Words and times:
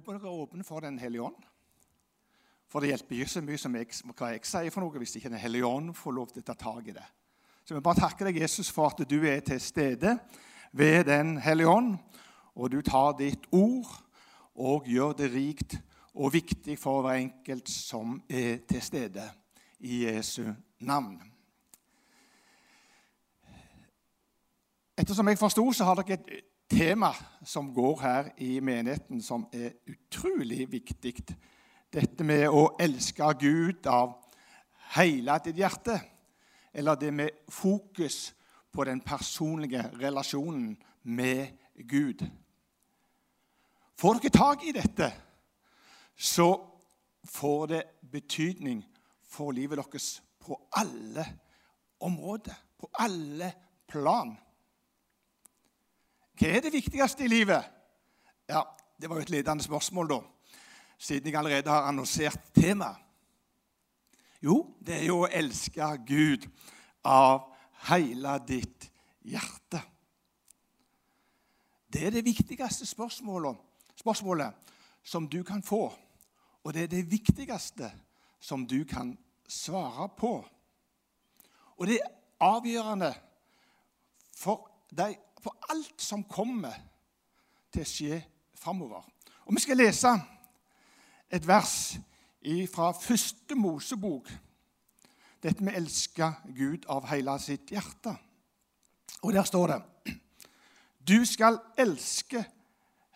håper 0.00 0.16
dere 0.16 0.30
er 0.30 0.42
åpne 0.42 0.64
for 0.64 0.80
Den 0.80 0.98
hellige 0.98 1.22
ånd. 1.22 1.42
For 2.70 2.80
det 2.80 2.88
hjelper 2.92 3.16
ikke 3.18 3.32
så 3.34 3.42
mye 3.44 3.58
som 3.60 3.74
jeg, 3.76 3.88
hva 4.16 4.30
jeg 4.32 4.46
sier 4.48 4.72
for 4.72 4.80
noe, 4.80 5.00
hvis 5.02 5.16
ikke 5.18 5.28
Den 5.28 5.42
hellige 5.42 5.66
ånd 5.66 5.92
får 5.94 6.14
lov 6.16 6.30
til 6.30 6.40
å 6.40 6.46
ta 6.46 6.54
tak 6.56 6.88
i 6.88 6.94
det. 6.96 7.04
Så 7.64 7.74
vi 7.74 7.82
bare 7.84 8.00
takker 8.00 8.30
deg, 8.30 8.40
Jesus, 8.40 8.70
for 8.72 8.88
at 8.88 9.02
du 9.04 9.18
er 9.28 9.42
til 9.44 9.60
stede 9.60 10.16
ved 10.72 11.04
Den 11.04 11.36
hellige 11.36 11.68
ånd, 11.68 11.98
og 12.56 12.70
du 12.72 12.80
tar 12.82 13.12
ditt 13.18 13.44
ord 13.52 13.90
og 14.54 14.88
gjør 14.88 15.12
det 15.18 15.28
rikt 15.34 15.76
og 16.14 16.32
viktig 16.32 16.78
for 16.78 17.04
hver 17.04 17.20
enkelt 17.20 17.68
som 17.68 18.22
er 18.28 18.64
til 18.68 18.82
stede, 18.82 19.26
i 19.80 20.04
Jesu 20.04 20.44
navn. 20.80 21.20
Ettersom 24.96 25.28
jeg 25.28 25.40
forsto, 25.40 25.64
så 25.72 25.84
har 25.88 26.00
dere 26.00 26.18
et 26.18 26.49
tema 26.70 27.12
som 27.44 27.74
går 27.74 28.00
her 28.00 28.30
i 28.38 28.60
menigheten, 28.60 29.22
som 29.22 29.46
er 29.52 29.70
utrolig 29.90 30.72
viktig. 30.72 31.14
Dette 31.92 32.24
med 32.24 32.48
å 32.48 32.76
elske 32.80 33.26
Gud 33.40 33.86
av 33.90 34.14
hele 34.94 35.38
ditt 35.44 35.58
hjerte. 35.58 35.98
Eller 36.72 36.94
det 36.94 37.10
med 37.14 37.42
fokus 37.48 38.34
på 38.72 38.84
den 38.84 39.00
personlige 39.00 39.82
relasjonen 39.98 40.76
med 41.02 41.46
Gud. 41.88 42.22
Får 43.98 44.20
dere 44.20 44.32
tak 44.32 44.62
i 44.64 44.72
dette, 44.72 45.10
så 46.16 46.54
får 47.24 47.66
det 47.66 47.82
betydning 48.12 48.84
for 49.28 49.52
livet 49.52 49.80
deres 49.80 50.22
på 50.40 50.56
alle 50.72 51.26
områder, 52.00 52.54
på 52.78 52.88
alle 52.94 53.52
plan. 53.88 54.36
Hva 56.40 56.48
er 56.48 56.62
det 56.64 56.70
viktigste 56.72 57.26
i 57.26 57.28
livet? 57.28 57.64
Ja, 58.48 58.62
Det 59.00 59.08
var 59.10 59.16
jo 59.16 59.22
et 59.22 59.30
ledende 59.30 59.64
spørsmål, 59.64 60.08
da, 60.08 60.20
siden 60.98 61.26
jeg 61.26 61.36
allerede 61.36 61.70
har 61.70 61.88
annonsert 61.88 62.40
temaet. 62.54 62.96
Jo, 64.42 64.74
det 64.80 64.94
er 64.94 65.04
jo 65.04 65.18
å 65.20 65.28
elske 65.28 65.84
Gud 66.08 66.46
av 67.04 67.44
hele 67.88 68.38
ditt 68.48 68.88
hjerte. 69.20 69.82
Det 71.92 72.06
er 72.06 72.16
det 72.16 72.24
viktigste 72.24 72.88
spørsmålet, 72.88 73.56
spørsmålet 74.00 74.76
som 75.04 75.28
du 75.28 75.42
kan 75.44 75.62
få. 75.62 75.92
Og 76.64 76.74
det 76.74 76.82
er 76.82 76.92
det 76.96 77.10
viktigste 77.10 77.92
som 78.40 78.66
du 78.66 78.84
kan 78.84 79.18
svare 79.48 80.08
på. 80.16 80.38
Og 81.76 81.86
det 81.86 82.00
er 82.00 82.12
avgjørende 82.40 83.14
for 84.36 84.70
deg 84.92 85.20
for 85.42 85.56
alt 85.72 86.02
som 86.02 86.24
kommer 86.24 86.76
til 87.72 87.84
å 87.84 87.88
skje 87.88 88.20
framover. 88.60 89.04
Og 89.46 89.54
Vi 89.56 89.64
skal 89.64 89.80
lese 89.80 90.12
et 91.30 91.46
vers 91.46 91.74
fra 92.72 92.92
første 92.96 93.54
Mosebok. 93.54 94.30
Dette 95.40 95.64
med 95.64 95.76
elske 95.76 96.28
Gud 96.56 96.84
av 96.88 97.06
hele 97.08 97.38
sitt 97.40 97.70
hjerte. 97.72 98.12
Og 99.22 99.32
der 99.32 99.44
står 99.44 99.72
det 99.72 100.16
Du 101.00 101.24
skal 101.24 101.58
elske 101.78 102.44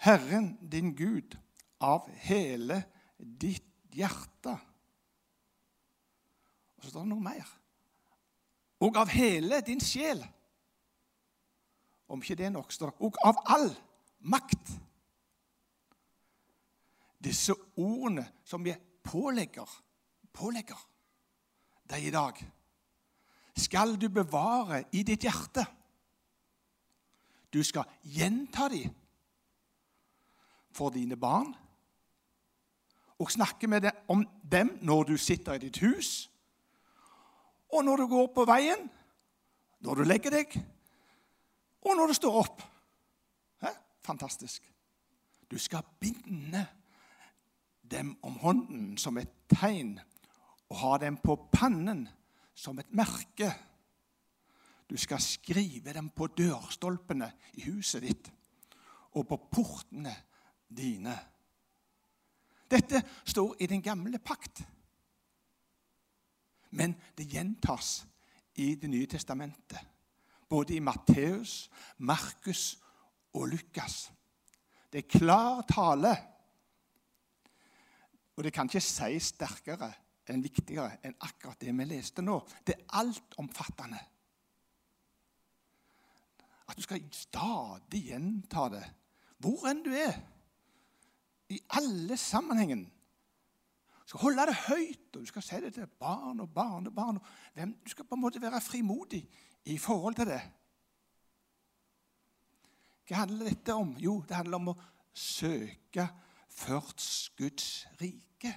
Herren 0.04 0.54
din 0.70 0.94
Gud 0.96 1.36
av 1.80 2.08
hele 2.24 2.82
ditt 3.18 3.68
hjerte. 3.92 4.56
Og 6.76 6.84
så 6.84 6.90
står 6.90 7.04
det 7.04 7.12
noe 7.12 7.24
mer. 7.24 7.52
Og 8.84 8.96
av 9.00 9.12
hele 9.12 9.60
din 9.64 9.80
sjel 9.80 10.24
om 12.08 12.22
ikke 12.22 12.36
det 12.38 12.48
er 12.48 12.54
nok, 12.54 12.72
står 12.72 12.92
det 12.92 13.06
og 13.06 13.20
av 13.24 13.40
all 13.54 13.70
makt. 14.30 14.72
Disse 17.24 17.54
ordene 17.80 18.26
som 18.44 18.64
vi 18.64 18.74
pålegger, 19.04 19.68
pålegger 20.32 20.80
deg 21.88 22.08
i 22.08 22.12
dag, 22.12 22.40
skal 23.56 23.96
du 24.00 24.08
bevare 24.12 24.82
i 24.92 25.04
ditt 25.06 25.24
hjerte. 25.24 25.64
Du 27.54 27.62
skal 27.62 27.86
gjenta 28.02 28.68
dem 28.72 28.92
for 30.74 30.90
dine 30.90 31.16
barn 31.16 31.52
og 33.22 33.30
snakke 33.30 33.68
med 33.70 33.84
dem 33.86 33.98
om 34.10 34.24
dem 34.42 34.72
når 34.82 35.12
du 35.12 35.16
sitter 35.16 35.54
i 35.54 35.62
ditt 35.62 35.78
hus, 35.84 36.28
og 37.70 37.84
når 37.86 38.02
du 38.02 38.06
går 38.10 38.26
på 38.34 38.44
veien, 38.46 38.88
når 39.80 40.00
du 40.00 40.04
legger 40.06 40.34
deg, 40.34 40.56
og 41.84 41.96
når 41.96 42.06
du 42.06 42.16
står 42.16 42.38
opp. 42.40 42.62
Hæ? 43.62 43.72
Fantastisk. 44.04 44.72
Du 45.50 45.58
skal 45.58 45.84
binde 46.00 46.66
dem 47.90 48.16
om 48.22 48.36
hånden 48.40 48.96
som 48.98 49.18
et 49.18 49.32
tegn 49.48 49.98
og 50.70 50.78
ha 50.80 50.96
dem 50.98 51.18
på 51.22 51.36
pannen 51.52 52.06
som 52.54 52.78
et 52.78 52.90
merke. 52.94 53.52
Du 54.90 54.96
skal 54.96 55.20
skrive 55.20 55.92
dem 55.92 56.10
på 56.10 56.26
dørstolpene 56.26 57.30
i 57.54 57.68
huset 57.68 58.02
ditt 58.02 58.32
og 59.14 59.28
på 59.28 59.38
portene 59.52 60.14
dine. 60.68 61.14
Dette 62.70 63.02
står 63.24 63.56
i 63.60 63.68
den 63.70 63.82
gamle 63.82 64.18
pakt. 64.18 64.64
Men 66.74 66.96
det 67.14 67.28
gjentas 67.30 68.04
i 68.54 68.74
Det 68.74 68.90
nye 68.90 69.06
testamentet 69.06 69.93
både 70.54 70.76
i 70.76 70.82
Matteus, 70.82 71.70
Markus 71.98 72.78
og 73.34 73.48
Lukas. 73.50 74.12
Det 74.92 75.02
er 75.02 75.18
klar 75.18 75.64
tale. 75.66 76.14
Og 78.36 78.44
det 78.46 78.52
kan 78.54 78.70
ikke 78.70 78.82
sies 78.82 79.32
sterkere 79.34 79.90
enn 80.30 80.42
viktigere 80.44 81.00
enn 81.04 81.16
akkurat 81.26 81.58
det 81.60 81.74
vi 81.74 81.86
leste 81.90 82.22
nå. 82.22 82.38
Det 82.66 82.76
er 82.76 83.00
altomfattende. 83.00 83.98
At 86.70 86.78
du 86.78 86.86
skal 86.86 87.02
stadig 87.12 88.06
gjenta 88.08 88.68
det 88.72 88.84
hvor 89.44 89.66
enn 89.68 89.82
du 89.84 89.90
er. 89.92 90.14
I 91.52 91.58
alle 91.76 92.16
sammenhengen. 92.16 92.86
Du 94.04 94.08
skal 94.08 94.20
holde 94.20 94.46
det 94.46 94.56
høyt, 94.66 95.16
og 95.16 95.22
du 95.22 95.26
skal 95.26 95.42
si 95.42 95.60
det 95.64 95.74
til 95.74 95.86
barn 96.00 96.40
og 96.40 96.50
barnebarn. 96.54 97.20
Du 97.56 97.90
skal 97.90 98.04
på 98.04 98.18
en 98.18 98.20
måte 98.20 98.42
være 98.42 98.60
frimodig 98.60 99.22
i 99.64 99.78
forhold 99.78 100.18
til 100.18 100.28
det. 100.28 100.42
Hva 103.08 103.22
handler 103.22 103.48
dette 103.48 103.74
om? 103.76 103.96
Jo, 104.00 104.18
det 104.28 104.36
handler 104.36 104.60
om 104.60 104.70
å 104.72 104.76
søke 105.12 106.06
først 106.52 107.36
Guds 107.36 107.86
rike. 108.00 108.52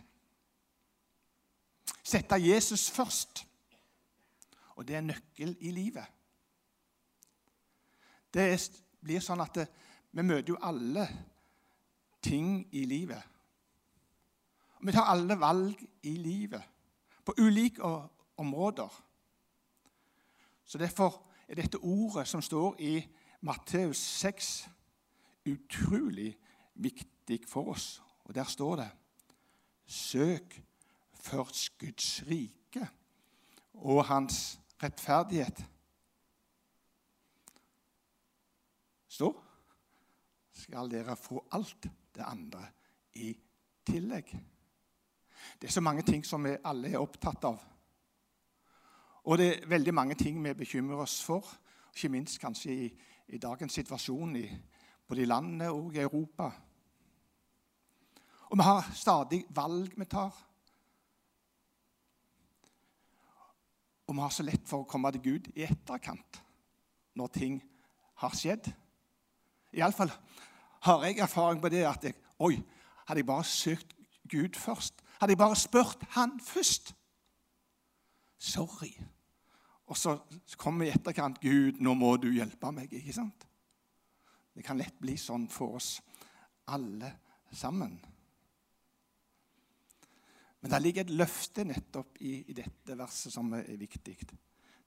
Sette 2.03 2.39
Jesus 2.39 2.89
først. 2.91 3.43
Og 4.77 4.87
det 4.87 4.95
er 4.95 5.07
nøkkel 5.07 5.55
i 5.59 5.71
livet. 5.71 6.05
Det 8.33 8.45
blir 9.03 9.23
sånn 9.23 9.41
at 9.41 9.55
det, 9.57 9.65
vi 10.11 10.23
møter 10.23 10.53
jo 10.53 10.59
alle 10.63 11.07
ting 12.23 12.61
i 12.75 12.83
livet. 12.87 13.23
Vi 14.81 14.91
tar 14.91 15.09
alle 15.09 15.39
valg 15.39 15.81
i 16.03 16.15
livet 16.17 16.63
på 17.25 17.33
ulike 17.37 17.83
områder. 18.37 19.03
Så 20.65 20.77
Derfor 20.77 21.23
er 21.47 21.55
dette 21.55 21.77
ordet 21.77 22.27
som 22.27 22.41
står 22.41 22.75
i 22.79 23.07
Matteus 23.41 23.97
6, 23.97 24.69
utrolig 25.45 26.37
viktig 26.75 27.39
for 27.47 27.71
oss. 27.71 28.01
Og 28.23 28.35
der 28.35 28.43
står 28.43 28.75
det 28.75 28.89
Søk 29.85 30.61
først 31.13 31.77
Guds 31.77 32.23
rike 32.27 32.87
og 33.73 34.05
hans 34.05 34.59
rettferdighet. 34.83 35.63
Så 39.07 39.31
skal 40.53 40.91
dere 40.91 41.15
få 41.15 41.45
alt 41.51 41.87
det 42.15 42.25
andre 42.25 42.65
i 43.15 43.31
tillegg. 43.85 44.35
Det 45.61 45.67
er 45.67 45.73
så 45.73 45.81
mange 45.81 46.03
ting 46.05 46.25
som 46.25 46.43
vi 46.43 46.55
alle 46.63 46.91
er 46.91 47.01
opptatt 47.01 47.43
av. 47.49 47.59
Og 49.27 49.37
det 49.37 49.47
er 49.47 49.67
veldig 49.67 49.93
mange 49.93 50.15
ting 50.15 50.39
vi 50.43 50.53
bekymrer 50.55 51.03
oss 51.03 51.19
for, 51.25 51.45
ikke 51.95 52.09
minst 52.13 52.39
kanskje 52.39 52.71
i, 52.71 52.87
i 53.27 53.39
dagens 53.41 53.73
situasjon 53.73 54.35
i 54.39 54.47
både 55.07 55.21
i 55.21 55.29
landet 55.29 55.69
og 55.71 55.95
i 55.95 56.03
Europa. 56.03 56.51
Og 58.47 58.57
vi 58.57 58.63
har 58.63 58.91
stadig 58.95 59.41
valg 59.49 59.95
vi 59.97 60.05
tar. 60.05 60.35
Og 64.07 64.15
vi 64.15 64.21
har 64.23 64.31
så 64.31 64.45
lett 64.47 64.67
for 64.67 64.85
å 64.85 64.87
komme 64.87 65.11
til 65.11 65.25
Gud 65.25 65.49
i 65.55 65.65
etterkant 65.67 66.39
når 67.17 67.33
ting 67.35 67.57
har 68.21 68.35
skjedd. 68.37 68.69
Iallfall 69.75 70.13
har 70.87 71.03
jeg 71.03 71.19
erfaring 71.19 71.59
på 71.61 71.71
det 71.73 71.83
at 71.89 72.07
jeg, 72.07 72.15
Oi, 72.39 72.55
hadde 73.07 73.19
jeg 73.19 73.27
bare 73.27 73.43
søkt 73.49 73.95
Gud 74.29 74.55
først, 74.55 75.01
hadde 75.19 75.33
jeg 75.33 75.41
bare 75.41 75.55
spurt 75.55 76.03
Han 76.17 76.39
først 76.39 76.93
Sorry. 78.37 78.91
Og 79.87 79.97
så 79.97 80.17
kommer 80.57 80.85
i 80.85 80.91
etterkant 80.93 81.39
Gud, 81.41 81.79
nå 81.81 81.93
må 81.97 82.11
du 82.21 82.27
hjelpe 82.29 82.69
meg. 82.71 82.91
ikke 82.93 83.15
sant? 83.15 83.47
Det 84.53 84.65
kan 84.65 84.77
lett 84.77 84.99
bli 85.01 85.15
sånn 85.17 85.47
for 85.49 85.79
oss 85.79 85.95
alle 86.73 87.09
sammen. 87.51 87.95
Men 90.61 90.73
det 90.73 90.81
ligger 90.81 91.05
et 91.05 91.13
løfte 91.13 91.63
nettopp 91.63 92.17
i, 92.25 92.39
i 92.51 92.53
dette 92.57 92.97
verset 92.97 93.33
som 93.33 93.53
er 93.53 93.77
viktig. 93.79 94.17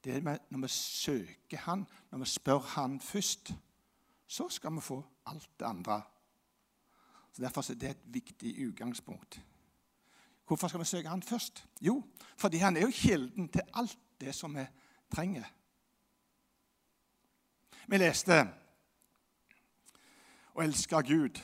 Det 0.05 0.17
er 0.17 0.25
når 0.25 0.65
vi 0.65 0.73
søker 0.75 1.65
Han, 1.67 1.87
når 2.11 2.23
vi 2.25 2.31
spør 2.31 2.59
Han 2.75 3.01
først, 3.01 3.53
så 4.27 4.49
skal 4.49 4.75
vi 4.75 4.85
få 4.85 4.99
alt 5.27 5.51
det 5.59 5.67
andre. 5.67 6.01
Så 7.33 7.43
Derfor 7.43 7.71
er 7.71 7.75
det 7.75 7.91
et 7.91 8.05
viktig 8.05 8.55
utgangspunkt. 8.69 9.41
Hvorfor 10.51 10.69
skal 10.69 10.81
vi 10.81 10.85
søke 10.85 11.09
Han 11.09 11.23
først? 11.23 11.69
Jo, 11.81 12.05
fordi 12.37 12.57
Han 12.57 12.77
er 12.77 12.81
jo 12.81 12.91
kilden 12.93 13.49
til 13.49 13.63
alt 13.75 13.99
det 14.21 14.35
som 14.35 14.55
vi 14.55 14.65
trenger. 15.15 15.45
Vi 17.87 17.99
leste 17.99 18.39
å 20.55 20.65
elske 20.65 21.03
Gud 21.07 21.39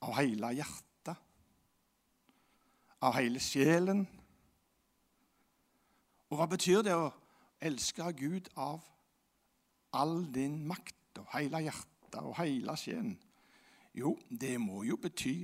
av 0.00 0.14
hele 0.20 0.52
hjertet, 0.60 1.18
av 3.02 3.18
hele 3.18 3.42
sjelen. 3.42 4.06
Og 6.30 6.38
hva 6.38 6.46
betyr 6.54 6.86
det 6.86 6.94
å 6.94 7.10
elske 7.58 8.12
Gud 8.22 8.54
av 8.54 8.86
all 9.90 10.20
din 10.30 10.62
makt 10.70 11.18
og 11.18 11.34
hele 11.34 11.66
hjertet 11.66 12.22
og 12.22 12.38
hele 12.38 12.78
sjelen? 12.78 13.18
Jo, 13.90 14.14
det 14.30 14.54
må 14.62 14.86
jo 14.86 15.02
bety 15.02 15.40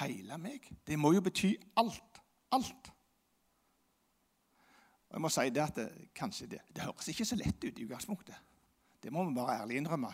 hele 0.00 0.38
meg. 0.40 0.66
Det 0.86 0.98
må 0.98 1.12
jo 1.12 1.22
bety 1.24 1.54
alt. 1.76 2.20
Alt. 2.52 2.92
Og 5.08 5.16
jeg 5.18 5.22
må 5.24 5.28
si 5.28 5.48
det 5.52 5.60
at 5.60 5.76
det, 5.76 5.88
kanskje 6.16 6.48
det, 6.54 6.62
det 6.72 6.84
høres 6.86 7.08
ikke 7.12 7.26
så 7.28 7.36
lett 7.36 7.64
ut 7.64 7.78
i 7.78 7.84
utgangspunktet. 7.84 8.36
Det 9.02 9.12
må 9.12 9.24
vi 9.28 9.34
bare 9.36 9.58
ærlig 9.60 9.76
innrømme. 9.76 10.12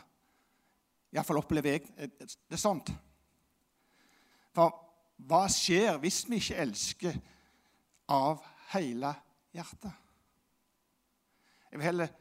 Iallfall 1.13 1.41
opplever 1.41 1.77
jeg 1.77 2.11
det 2.19 2.57
er 2.57 2.61
sånt. 2.61 2.91
For 4.57 4.75
hva 5.29 5.45
skjer 5.53 6.01
hvis 6.03 6.25
vi 6.29 6.41
ikke 6.41 6.59
elsker 6.65 7.21
av 8.11 8.43
hele 8.73 9.13
hjertet? 9.55 9.93
Jeg 11.71 11.79
vil 11.79 11.87
heller 11.87 12.13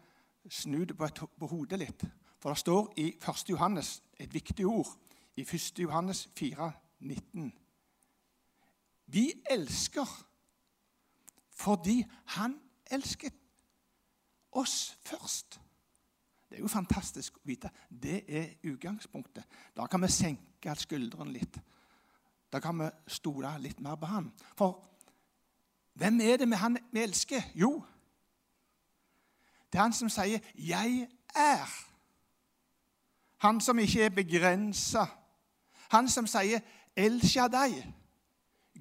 snu 0.49 0.83
det 0.85 0.97
på, 0.97 1.09
på 1.39 1.49
hodet 1.49 1.79
litt. 1.81 2.05
For 2.37 2.53
det 2.53 2.61
står 2.61 2.93
i 3.01 3.07
1. 3.17 3.49
Johannes 3.49 3.97
et 4.19 4.33
viktig 4.33 4.67
ord. 4.67 4.89
I 5.37 5.41
1. 5.41 5.79
Johannes 5.79 6.27
4, 6.37 6.71
19. 6.99 7.53
Vi 9.05 9.33
elsker 9.49 10.23
fordi 11.57 12.05
han 12.25 12.59
elsket 12.91 13.33
oss 14.51 14.97
først. 15.05 15.59
Det 16.49 16.57
er 16.57 16.61
jo 16.61 16.69
fantastisk 16.71 17.37
å 17.37 17.47
vite. 17.49 17.69
Det 17.89 18.21
er 18.27 18.53
utgangspunktet. 18.69 19.43
Da 19.75 19.87
kan 19.87 20.01
vi 20.01 20.11
senke 20.11 20.75
skuldrene 20.79 21.33
litt. 21.33 21.59
Da 22.53 22.61
kan 22.63 22.77
vi 22.79 22.87
stole 23.11 23.51
litt 23.59 23.79
mer 23.83 23.97
på 23.99 24.07
han. 24.07 24.31
For 24.55 24.77
hvem 25.97 26.21
er 26.21 26.37
det 26.37 26.49
han 26.61 26.77
vi 26.91 27.03
elsker? 27.03 27.41
Jo, 27.55 27.81
det 29.71 29.79
er 29.79 29.83
han 29.83 29.93
som 29.93 30.09
sier 30.09 30.39
'Jeg 30.55 31.09
er'. 31.35 31.87
Han 33.37 33.61
som 33.61 33.79
ikke 33.79 34.03
er 34.03 34.09
begrensa. 34.09 35.05
Han 35.89 36.09
som 36.09 36.27
sier 36.27 36.59
'El 36.97 37.21
Shaddai'. 37.21 37.93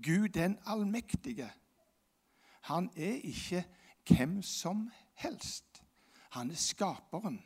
Gud 0.02 0.28
den 0.28 0.58
allmektige. 0.64 1.52
Han 2.60 2.90
er 2.96 3.20
ikke 3.24 3.64
hvem 4.08 4.42
som 4.42 4.90
helst. 5.14 5.82
Han 6.30 6.50
er 6.50 6.54
skaperen. 6.54 7.44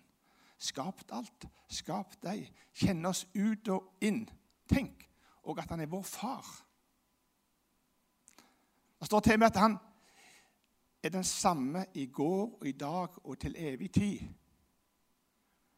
Skapt 0.58 1.10
alt. 1.12 1.48
Skapt 1.68 2.22
deg. 2.22 2.52
Kjenner 2.72 3.08
oss 3.08 3.26
ut 3.34 3.68
og 3.68 3.96
inn. 4.00 4.28
Tenk 4.68 5.10
og 5.42 5.58
at 5.58 5.70
han 5.70 5.80
er 5.80 5.86
vår 5.86 6.02
far. 6.02 6.46
Det 9.00 9.06
står 9.06 9.20
til 9.20 9.38
med 9.38 9.46
at 9.46 9.56
han 9.56 9.78
er 11.02 11.08
den 11.08 11.24
samme 11.24 11.86
i 11.94 12.06
går 12.06 12.58
og 12.60 12.66
i 12.66 12.72
dag 12.72 13.26
og 13.26 13.38
til 13.38 13.54
evig 13.58 13.92
tid. 13.92 14.20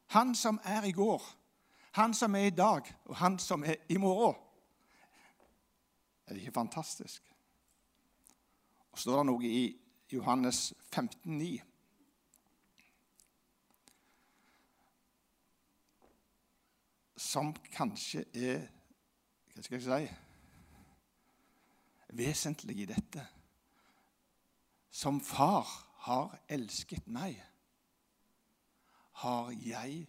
Han 0.06 0.34
som 0.34 0.60
er 0.64 0.82
i 0.82 0.92
går, 0.92 1.22
han 1.92 2.14
som 2.14 2.34
er 2.34 2.38
i 2.38 2.50
dag, 2.50 2.82
og 3.04 3.16
han 3.16 3.38
som 3.38 3.64
er 3.64 3.74
i 3.88 3.96
morgen. 3.96 4.34
Er 6.26 6.34
det 6.34 6.40
ikke 6.40 6.52
fantastisk? 6.52 7.22
Og 8.92 8.98
står 8.98 9.16
det 9.22 9.26
noe 9.26 9.44
i 9.48 9.62
Johannes 10.12 10.74
15, 10.92 11.38
9. 11.38 11.60
Som 17.16 17.54
kanskje 17.72 18.26
er 18.34 18.69
Hva 19.52 19.62
skal 19.64 19.78
jeg 19.78 19.86
si 19.86 20.22
vesentlig 22.12 22.82
i 22.82 22.88
dette. 22.88 23.26
Som 24.90 25.20
far 25.24 25.69
har 26.06 26.36
elsket 26.52 27.06
meg, 27.08 27.38
har 29.22 29.52
jeg 29.64 30.06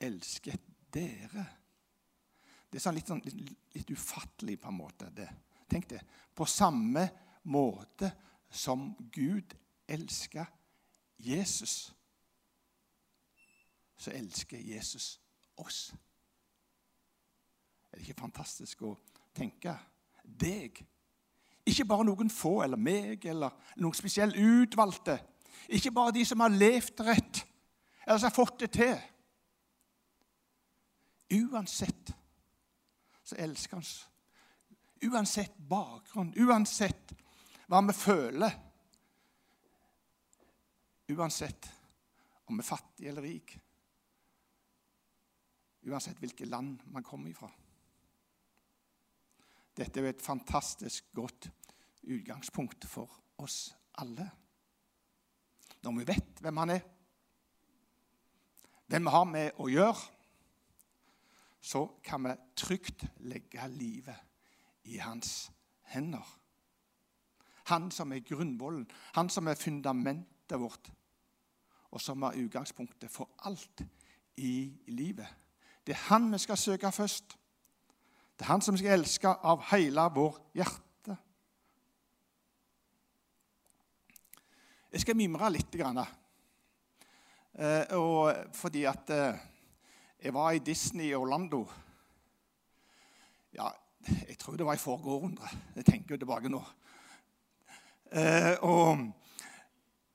elsket 0.00 0.62
dere. 0.94 1.44
Det 2.68 2.78
er 2.78 2.84
sånn 2.84 2.98
litt, 2.98 3.08
sånn, 3.08 3.22
litt, 3.24 3.52
litt 3.74 3.90
ufattelig 3.90 4.58
på 4.60 4.68
en 4.68 4.76
måte. 4.76 5.10
det. 5.14 5.28
Tenk 5.68 5.88
det. 5.88 6.02
På 6.34 6.44
samme 6.44 7.08
måte 7.48 8.10
som 8.50 8.90
Gud 9.12 9.54
elsker 9.88 10.46
Jesus, 11.18 11.92
så 13.98 14.12
elsker 14.14 14.60
Jesus 14.62 15.16
oss. 15.58 15.92
Er 17.90 17.98
det 17.98 18.06
ikke 18.06 18.20
fantastisk 18.20 18.84
å 18.86 18.94
tenke? 19.34 19.74
Deg. 20.22 20.84
Ikke 21.68 21.86
bare 21.88 22.06
noen 22.06 22.30
få 22.32 22.60
eller 22.64 22.80
meg 22.80 23.24
eller 23.28 23.56
noen 23.80 23.96
spesielt 23.96 24.36
utvalgte. 24.36 25.18
Ikke 25.68 25.92
bare 25.92 26.14
de 26.14 26.24
som 26.28 26.40
har 26.44 26.52
levd 26.52 27.00
rett 27.04 27.42
eller 28.06 28.20
som 28.20 28.28
har 28.30 28.36
fått 28.36 28.60
det 28.62 28.70
til. 28.76 28.94
Uansett 31.42 32.14
så 33.28 33.36
elsker 33.36 33.76
han 33.76 33.84
oss. 33.84 34.08
Uansett 35.04 35.56
bakgrunn, 35.68 36.32
uansett 36.40 37.12
hva 37.68 37.82
vi 37.84 37.94
føler. 37.94 38.54
Uansett 41.12 41.68
om 42.48 42.56
vi 42.56 42.64
er 42.64 42.68
fattig 42.68 43.08
eller 43.10 43.26
rik. 43.28 43.54
Uansett 45.88 46.18
hvilket 46.20 46.48
land 46.48 46.82
man 46.92 47.04
kommer 47.06 47.30
ifra. 47.30 47.50
Dette 49.78 50.00
er 50.00 50.08
jo 50.08 50.10
et 50.16 50.24
fantastisk 50.24 51.12
godt 51.14 51.50
utgangspunkt 52.08 52.88
for 52.88 53.12
oss 53.38 53.68
alle. 54.00 54.26
Når 55.84 56.00
vi 56.00 56.08
vet 56.08 56.40
hvem 56.42 56.64
han 56.64 56.72
er, 56.74 56.86
hvem 58.88 59.04
vi 59.04 59.14
har 59.14 59.28
med 59.28 59.60
å 59.60 59.68
gjøre, 59.70 60.17
så 61.60 61.86
kan 62.04 62.24
vi 62.24 62.34
trygt 62.56 63.04
legge 63.18 63.68
livet 63.68 64.16
i 64.84 64.96
hans 64.96 65.50
hender. 65.92 66.38
Han 67.68 67.90
som 67.90 68.12
er 68.12 68.24
grunnvollen, 68.24 68.86
han 69.14 69.28
som 69.28 69.48
er 69.48 69.54
fundamentet 69.54 70.60
vårt, 70.60 70.90
og 71.90 72.00
som 72.00 72.22
er 72.22 72.38
utgangspunktet 72.44 73.10
for 73.10 73.28
alt 73.44 73.82
i 74.36 74.72
livet. 74.86 75.28
Det 75.86 75.92
er 75.94 76.06
han 76.08 76.32
vi 76.32 76.38
skal 76.38 76.56
søke 76.56 76.92
først. 76.92 77.36
Det 78.38 78.44
er 78.44 78.52
han 78.52 78.62
som 78.62 78.76
skal 78.76 79.00
elske 79.00 79.28
av 79.28 79.62
hele 79.72 80.04
vår 80.14 80.36
hjerte. 80.54 81.16
Jeg 84.92 85.00
skal 85.00 85.16
mimre 85.16 85.50
litt. 85.52 85.72
Grann, 85.74 85.98
eh, 87.54 88.44
fordi 88.54 88.84
at 88.88 89.10
eh, 89.10 89.40
jeg 90.22 90.34
var 90.34 90.50
i 90.50 90.58
Disney 90.58 91.10
i 91.10 91.14
Orlando. 91.14 91.62
Ja, 93.54 93.68
jeg 94.28 94.38
tror 94.38 94.56
det 94.56 94.66
var 94.66 94.74
i 94.74 94.82
forrige 94.82 95.14
århundre. 95.14 95.48
Jeg 95.76 95.84
tenker 95.84 96.14
jo 96.14 96.18
tilbake 96.18 96.48
nå. 96.48 96.62
Eh, 98.12 98.56
og, 98.64 99.04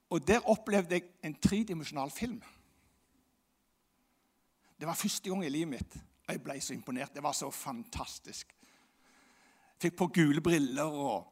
og, 0.10 0.27
der 0.27 0.50
opplevde 0.50 0.98
jeg 0.98 1.03
en 1.24 1.36
tredimensjonal 1.36 2.12
film. 2.12 2.41
Det 4.79 4.88
var 4.88 4.93
første 4.93 5.29
gang 5.29 5.45
i 5.45 5.50
livet 5.50 5.69
mitt. 5.69 5.98
Jeg 6.27 6.43
ble 6.43 6.57
så 6.62 6.74
imponert. 6.74 7.13
Det 7.15 7.24
var 7.24 7.31
så 7.38 7.51
fantastisk. 7.51 8.55
Fikk 9.79 9.95
på 10.00 10.07
gule 10.15 10.41
briller 10.41 10.83
og 10.89 11.29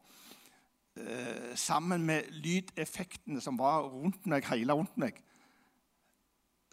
eh, 0.95 1.55
Sammen 1.55 2.05
med 2.05 2.31
lydeffektene 2.31 3.41
som 3.41 3.59
var 3.59 3.87
rundt 3.89 4.25
meg, 4.27 4.47
hele 4.51 4.73
rundt 4.73 4.97
meg, 4.97 5.19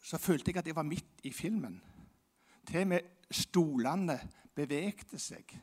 så 0.03 0.19
følte 0.19 0.51
jeg 0.51 0.59
at 0.61 0.67
jeg 0.67 0.77
var 0.77 0.87
midt 0.87 1.27
i 1.27 1.33
filmen. 1.33 1.81
Til 2.69 2.85
og 2.85 2.91
med 2.91 3.01
stolene 3.31 4.19
bevegde 4.55 5.19
seg. 5.21 5.55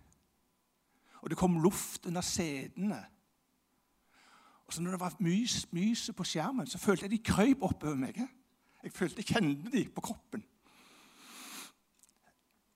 Og 1.21 1.29
det 1.29 1.37
kom 1.37 1.59
luft 1.61 2.05
under 2.05 2.21
setene. 2.21 2.97
Og 4.65 4.73
så 4.73 4.81
når 4.81 4.91
det 4.91 4.99
var 4.99 5.17
mys, 5.19 5.67
myse 5.73 6.13
på 6.13 6.25
skjermen, 6.25 6.67
så 6.67 6.77
følte 6.81 7.05
jeg 7.05 7.11
de 7.11 7.23
krøp 7.23 7.61
oppover 7.61 7.97
meg. 7.99 8.17
Jeg 8.83 8.93
følte 8.93 9.21
jeg 9.21 9.35
kjente 9.35 9.71
de 9.73 9.83
på 9.89 10.01
kroppen. 10.01 10.45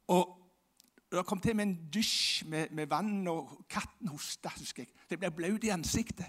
Og 0.07 0.35
Det 1.09 1.25
kom 1.25 1.39
til 1.41 1.55
med 1.55 1.65
en 1.65 1.89
dusj 1.89 2.45
med, 2.45 2.67
med 2.71 2.85
vann, 2.87 3.27
og 3.27 3.65
katten 3.69 4.07
hosta. 4.07 4.51
Det 5.09 5.17
ble 5.17 5.31
blaut 5.31 5.63
i 5.63 5.71
ansiktet. 5.73 6.25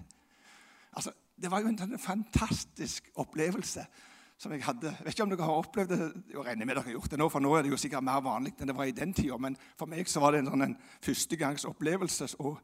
Altså, 0.92 1.12
Det 1.37 1.50
var 1.50 1.61
jo 1.61 1.69
en 1.69 1.78
sånn 1.78 1.99
fantastisk 1.99 3.11
opplevelse 3.14 3.85
som 4.40 4.52
jeg 4.54 4.64
hadde. 4.64 4.88
Jeg 4.94 5.04
vet 5.04 5.14
ikke 5.14 5.26
om 5.26 5.32
dere 5.35 5.47
har 5.50 5.61
opplevd 5.61 5.90
det. 5.92 6.09
Jeg 6.32 6.44
regner 6.47 6.66
med 6.66 6.78
dere 6.78 6.87
har 6.87 6.97
gjort 6.97 7.12
det 7.12 7.20
nå, 7.20 7.28
for 7.28 7.44
nå 7.44 7.52
er 7.56 7.66
det 7.66 7.75
jo 7.75 7.80
sikkert 7.80 8.06
mer 8.06 8.23
vanlig 8.25 8.54
enn 8.56 8.70
det 8.73 8.76
var 8.78 8.88
i 8.88 8.97
den 8.97 9.12
tida. 9.12 9.37
Men 9.37 9.59
for 9.76 9.90
meg 9.90 10.09
så 10.09 10.23
var 10.23 10.32
det 10.32 10.40
en 10.40 10.50
sånn 10.54 10.64
en 10.64 10.78
førstegangs 11.04 11.66
opplevelse, 11.68 12.30
og 12.40 12.56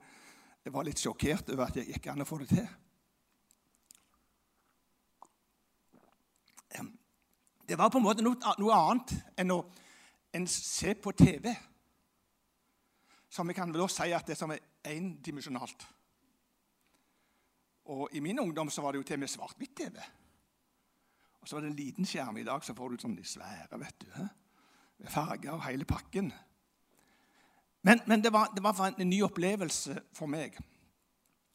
jeg 0.65 0.73
var 0.73 0.89
litt 0.89 1.03
sjokkert 1.03 1.53
over 1.53 1.69
at 1.69 1.77
det 1.77 1.85
gikk 1.91 2.09
an 2.11 2.25
å 2.25 2.29
få 2.29 2.41
det 2.43 2.49
til. 2.55 2.67
Det 7.67 7.75
var 7.75 7.91
på 7.91 7.99
en 7.99 8.05
måte 8.07 8.23
noe, 8.23 8.75
annet 8.79 9.13
enn 9.43 9.51
å 9.51 9.63
en 10.39 10.45
se 10.47 10.93
på 10.95 11.13
TV. 11.19 11.51
Som 13.29 13.51
vi 13.51 13.57
kan 13.59 13.73
vel 13.75 13.83
også 13.83 14.05
si 14.05 14.15
at 14.15 14.29
det 14.29 14.37
som 14.39 14.53
er 14.55 14.63
endimensjonalt. 14.87 15.87
Og 17.91 18.15
I 18.15 18.23
min 18.23 18.39
ungdom 18.39 18.71
så 18.71 18.85
var 18.85 18.95
det 18.95 19.03
jo 19.03 19.09
til 19.09 19.19
og 19.19 19.25
med 19.25 19.33
svart-hvitt-TV. 19.33 19.99
Og 21.47 21.51
så 21.51 21.57
var 21.57 21.63
det 21.63 21.69
en 21.71 21.77
liten 21.79 22.07
skjerm. 22.07 22.37
I 22.37 22.43
dag 22.43 22.65
så 22.67 22.75
får 22.75 22.91
du 22.91 22.99
sånn 22.99 23.13
de 23.15 23.23
svære, 23.23 23.79
vet 23.79 24.01
du. 24.03 24.09
Med 24.99 25.13
farger 25.15 25.53
og 25.53 25.61
hele 25.63 25.87
pakken. 25.87 26.33
Men, 27.87 28.03
men 28.11 28.25
det, 28.25 28.33
var, 28.35 28.51
det, 28.51 28.65
var, 28.65 28.81
en 28.89 29.07
ny 29.07 29.21
opplevelse 29.23 29.95
for 30.11 30.27
meg. 30.27 30.59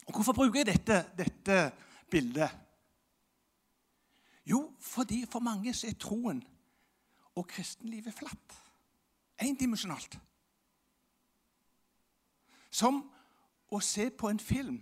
Og 0.05 0.13
Hvorfor 0.15 0.37
bruker 0.37 0.61
jeg 0.61 0.69
dette, 0.69 1.01
dette 1.19 1.59
bildet? 2.07 2.55
Jo, 4.47 4.63
fordi 4.79 5.25
for 5.27 5.43
mange 5.43 5.75
så 5.75 5.91
er 5.91 5.99
troen 5.99 6.39
og 7.35 7.51
kristenlivet 7.51 8.15
flatt. 8.15 8.57
Endimensjonalt. 9.43 10.21
Som 12.71 13.03
å 13.67 13.83
se 13.83 14.07
på 14.07 14.31
en 14.31 14.39
film 14.39 14.79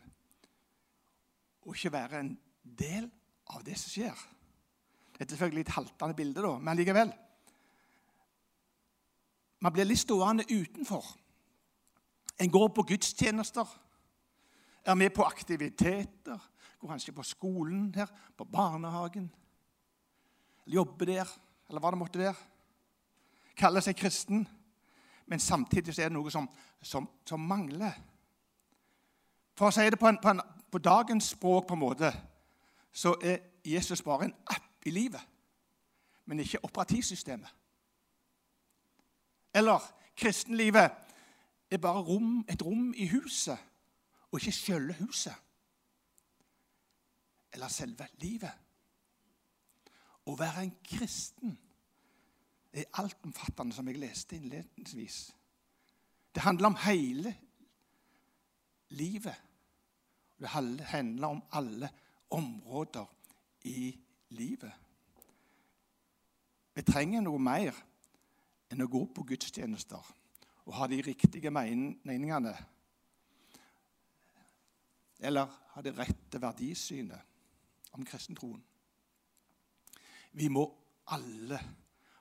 og 1.66 1.74
ikke 1.74 1.98
være 1.98 2.28
en 2.28 2.36
del 2.62 3.10
av 3.50 3.66
det 3.66 3.82
som 3.82 3.98
skjer. 3.98 4.30
Det 5.20 5.26
er 5.26 5.30
selvfølgelig 5.30 5.62
et 5.62 5.74
haltende 5.76 6.16
bilde, 6.16 6.42
da, 6.42 6.58
men 6.58 6.78
likevel. 6.78 7.10
Man 9.60 9.74
blir 9.76 9.84
litt 9.84 10.00
stående 10.00 10.46
utenfor. 10.48 11.04
En 12.40 12.52
går 12.52 12.70
på 12.72 12.86
gudstjenester, 12.88 13.68
er 14.86 14.96
med 14.96 15.12
på 15.12 15.26
aktiviteter, 15.28 16.40
går 16.80 16.94
kanskje 16.94 17.12
på 17.12 17.24
skolen 17.28 17.90
her, 17.96 18.08
på 18.38 18.48
barnehagen, 18.48 19.28
eller 20.64 20.76
jobber 20.76 21.06
der, 21.06 21.34
eller 21.70 21.84
hva 21.84 21.92
det 21.92 22.00
måtte 22.00 22.22
være. 22.22 22.36
Kaller 23.60 23.84
seg 23.84 24.00
kristen, 24.00 24.48
men 25.28 25.40
samtidig 25.40 25.94
så 25.96 26.06
er 26.06 26.14
det 26.14 26.16
noe 26.16 26.32
som, 26.32 26.48
som, 26.82 27.10
som 27.28 27.44
mangler. 27.44 27.92
For 29.60 29.68
å 29.68 29.76
si 29.76 29.84
det 29.92 30.00
på, 30.00 30.08
en, 30.08 30.22
på, 30.24 30.32
en, 30.32 30.42
på 30.72 30.80
dagens 30.80 31.34
språk, 31.36 31.68
på 31.68 31.76
en 31.76 31.84
måte, 31.84 32.14
så 32.96 33.18
er 33.20 33.44
Jesus 33.68 34.00
bare 34.02 34.30
en 34.30 34.38
app 34.48 34.69
i 34.86 34.89
livet, 34.89 35.21
men 36.25 36.39
ikke 36.39 36.63
operativsystemet. 36.63 37.50
Eller 39.53 39.79
kristenlivet 40.15 40.91
er 41.71 41.77
bare 41.77 42.01
rom, 42.01 42.45
et 42.50 42.65
rom 42.65 42.93
i 42.98 43.07
huset, 43.07 43.57
og 44.31 44.39
ikke 44.39 44.51
selve 44.51 44.93
huset. 44.93 45.33
Eller 47.53 47.67
selve 47.67 48.07
livet. 48.21 48.51
Å 50.25 50.36
være 50.38 50.63
en 50.63 50.75
kristen 50.86 51.55
er 52.74 52.86
altomfattende, 53.01 53.74
som 53.74 53.88
jeg 53.89 53.98
leste 53.98 54.38
innledningsvis. 54.38 55.21
Det 56.36 56.43
handler 56.45 56.69
om 56.69 56.77
hele 56.86 57.33
livet. 58.89 59.36
Det 60.39 60.48
handler 60.48 61.25
om 61.27 61.41
alle 61.51 61.89
områder 62.29 63.05
i 63.65 63.74
livet 63.74 64.09
livet. 64.36 64.74
Vi 66.75 66.86
trenger 66.86 67.24
noe 67.25 67.41
mer 67.41 67.75
enn 68.69 68.86
å 68.86 68.89
gå 68.91 69.01
på 69.13 69.25
gudstjenester 69.27 70.12
og 70.69 70.75
ha 70.77 70.88
de 70.88 71.01
riktige 71.01 71.51
meningene. 71.51 72.53
Eller 75.19 75.50
ha 75.74 75.83
det 75.83 75.95
rette 75.98 76.41
verdisynet 76.41 77.95
om 77.98 78.05
kristentroen. 78.05 78.62
Vi 80.38 80.48
må 80.53 80.63
alle 81.09 81.59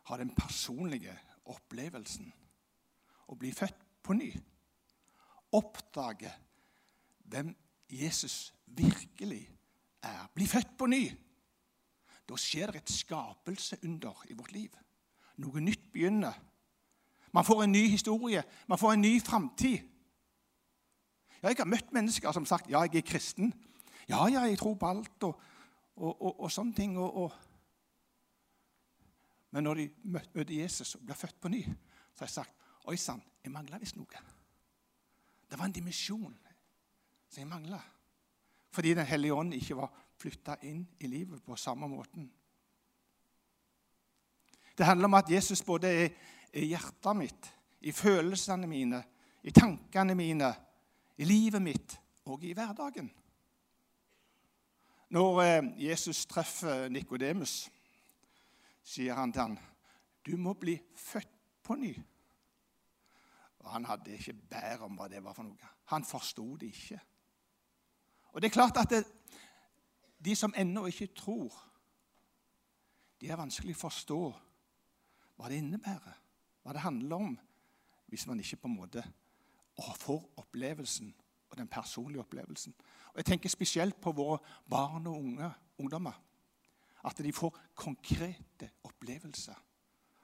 ha 0.08 0.16
den 0.16 0.32
personlige 0.34 1.12
opplevelsen 1.52 2.32
å 3.28 3.36
bli 3.36 3.52
født 3.52 3.84
på 4.02 4.16
ny. 4.16 4.32
Oppdage 5.52 6.32
hvem 7.28 7.52
Jesus 7.88 8.54
virkelig 8.64 9.44
er. 10.02 10.28
Bli 10.34 10.46
født 10.48 10.76
på 10.80 10.88
ny. 10.88 11.02
Da 12.28 12.37
skjer 12.37 12.73
det 12.73 12.82
et 12.82 12.92
skapelseunder 12.92 14.26
i 14.28 14.37
vårt 14.37 14.52
liv. 14.52 14.75
Noe 15.40 15.62
nytt 15.62 15.87
begynner. 15.92 16.37
Man 17.32 17.44
får 17.44 17.62
en 17.64 17.73
ny 17.73 17.87
historie, 17.92 18.42
man 18.68 18.80
får 18.80 18.92
en 18.92 19.04
ny 19.04 19.20
framtid. 19.20 19.78
Ja, 21.42 21.49
jeg 21.49 21.61
har 21.61 21.70
møtt 21.70 21.92
mennesker 21.94 22.32
som 22.35 22.44
har 22.44 22.50
sagt 22.56 22.70
ja, 22.70 22.82
jeg 22.88 23.02
er 23.02 23.06
kristen. 23.06 23.52
Ja, 24.08 24.25
ja, 24.26 24.47
jeg 24.49 24.58
tror 24.58 24.75
på 24.80 24.88
alt 24.88 25.28
og, 25.28 25.40
og, 25.97 26.23
og, 26.23 26.40
og 26.40 26.50
sånne 26.52 26.75
ting. 26.75 26.97
Men 29.50 29.64
når 29.64 29.75
de 29.82 29.87
møter 30.04 30.54
Jesus 30.54 30.97
og 30.97 31.04
blir 31.04 31.16
født 31.16 31.38
på 31.40 31.52
ny, 31.52 31.62
så 32.14 32.25
har 32.25 32.30
jeg 32.30 32.37
sagt 32.40 32.54
Oi 32.88 32.97
sann, 32.97 33.20
jeg 33.44 33.52
mangler 33.52 33.80
visst 33.82 33.99
noe. 34.00 34.20
Det 35.49 35.58
var 35.58 35.68
en 35.68 35.75
dimensjon 35.76 36.32
som 37.28 37.40
jeg 37.42 37.49
mangla. 37.49 37.80
Fordi 38.73 38.94
Den 38.94 39.06
hellige 39.06 39.35
ånd 39.35 39.52
ikke 39.54 39.76
var 39.76 39.92
flytta 40.18 40.56
inn 40.66 40.82
i 41.00 41.06
livet 41.10 41.42
på 41.44 41.56
samme 41.56 41.88
måten. 41.88 42.30
Det 44.78 44.87
handler 44.87 45.08
om 45.10 45.14
at 45.18 45.30
Jesus 45.30 45.62
både 45.62 45.88
er 45.88 46.10
i 46.52 46.68
hjertet 46.70 47.16
mitt, 47.16 47.48
i 47.80 47.92
følelsene 47.92 48.66
mine, 48.66 49.02
i 49.42 49.50
tankene 49.54 50.14
mine, 50.18 50.52
i 51.18 51.26
livet 51.26 51.62
mitt 51.62 51.96
og 52.30 52.44
i 52.44 52.52
hverdagen. 52.54 53.10
Når 55.10 55.42
eh, 55.42 55.64
Jesus 55.88 56.26
treffer 56.26 56.88
Nikodemus, 56.92 57.70
sier 58.84 59.14
han 59.14 59.32
til 59.32 59.42
ham, 59.42 59.58
'Du 60.25 60.37
må 60.37 60.52
bli 60.52 60.78
født 60.94 61.32
på 61.62 61.75
ny.' 61.75 62.02
Og 63.58 63.70
Han 63.70 63.84
hadde 63.84 64.14
ikke 64.14 64.32
bær 64.50 64.84
om 64.87 64.96
hva 64.96 65.08
det 65.08 65.25
var 65.25 65.34
for 65.34 65.42
noe. 65.42 65.70
Han 65.90 66.04
forsto 66.04 66.56
det 66.56 66.66
ikke. 66.66 67.00
Og 68.32 68.42
det 68.42 68.48
er 68.48 68.54
klart 68.54 68.76
at 68.76 68.90
det, 68.90 69.04
de 70.25 70.34
som 70.37 70.54
ennå 70.56 70.87
ikke 70.87 71.06
tror, 71.16 71.54
de 73.20 73.30
er 73.30 73.38
vanskelig 73.38 73.75
å 73.76 73.82
forstå 73.87 74.20
hva 75.38 75.50
det 75.50 75.60
innebærer, 75.62 76.18
hva 76.62 76.75
det 76.75 76.82
handler 76.82 77.16
om, 77.16 77.38
hvis 78.08 78.26
man 78.26 78.40
ikke 78.40 78.60
på 78.62 78.70
en 78.70 78.78
måte 78.78 79.04
får 79.78 80.25
opplevelsen 80.40 81.12
og 81.50 81.58
den 81.58 81.68
personlige 81.68 82.20
opplevelsen. 82.20 82.75
Og 83.12 83.16
Jeg 83.16 83.25
tenker 83.25 83.48
spesielt 83.48 84.00
på 84.00 84.12
våre 84.12 84.38
barn 84.70 85.06
og 85.06 85.16
unge, 85.16 85.50
ungdommer. 85.78 86.22
At 87.04 87.18
de 87.18 87.32
får 87.32 87.58
konkrete 87.75 88.70
opplevelser. 88.84 89.54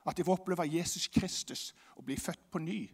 At 0.06 0.16
de 0.16 0.24
får 0.24 0.40
oppleve 0.40 0.66
Jesus 0.74 1.08
Kristus 1.08 1.74
og 1.96 2.04
bli 2.04 2.16
født 2.16 2.50
på 2.50 2.58
ny. 2.58 2.90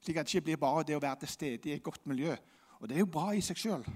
Slik 0.00 0.16
at 0.16 0.26
det 0.26 0.34
ikke 0.34 0.44
blir 0.44 0.56
bare 0.60 0.84
det 0.84 0.96
å 0.96 1.00
være 1.00 1.22
til 1.22 1.28
stede 1.28 1.70
i 1.70 1.72
et 1.72 1.82
godt 1.82 2.06
miljø. 2.06 2.36
Og 2.80 2.88
det 2.88 2.96
er 2.96 3.04
jo 3.04 3.10
bra 3.10 3.30
i 3.32 3.40
seg 3.40 3.56
sjøl. 3.56 3.86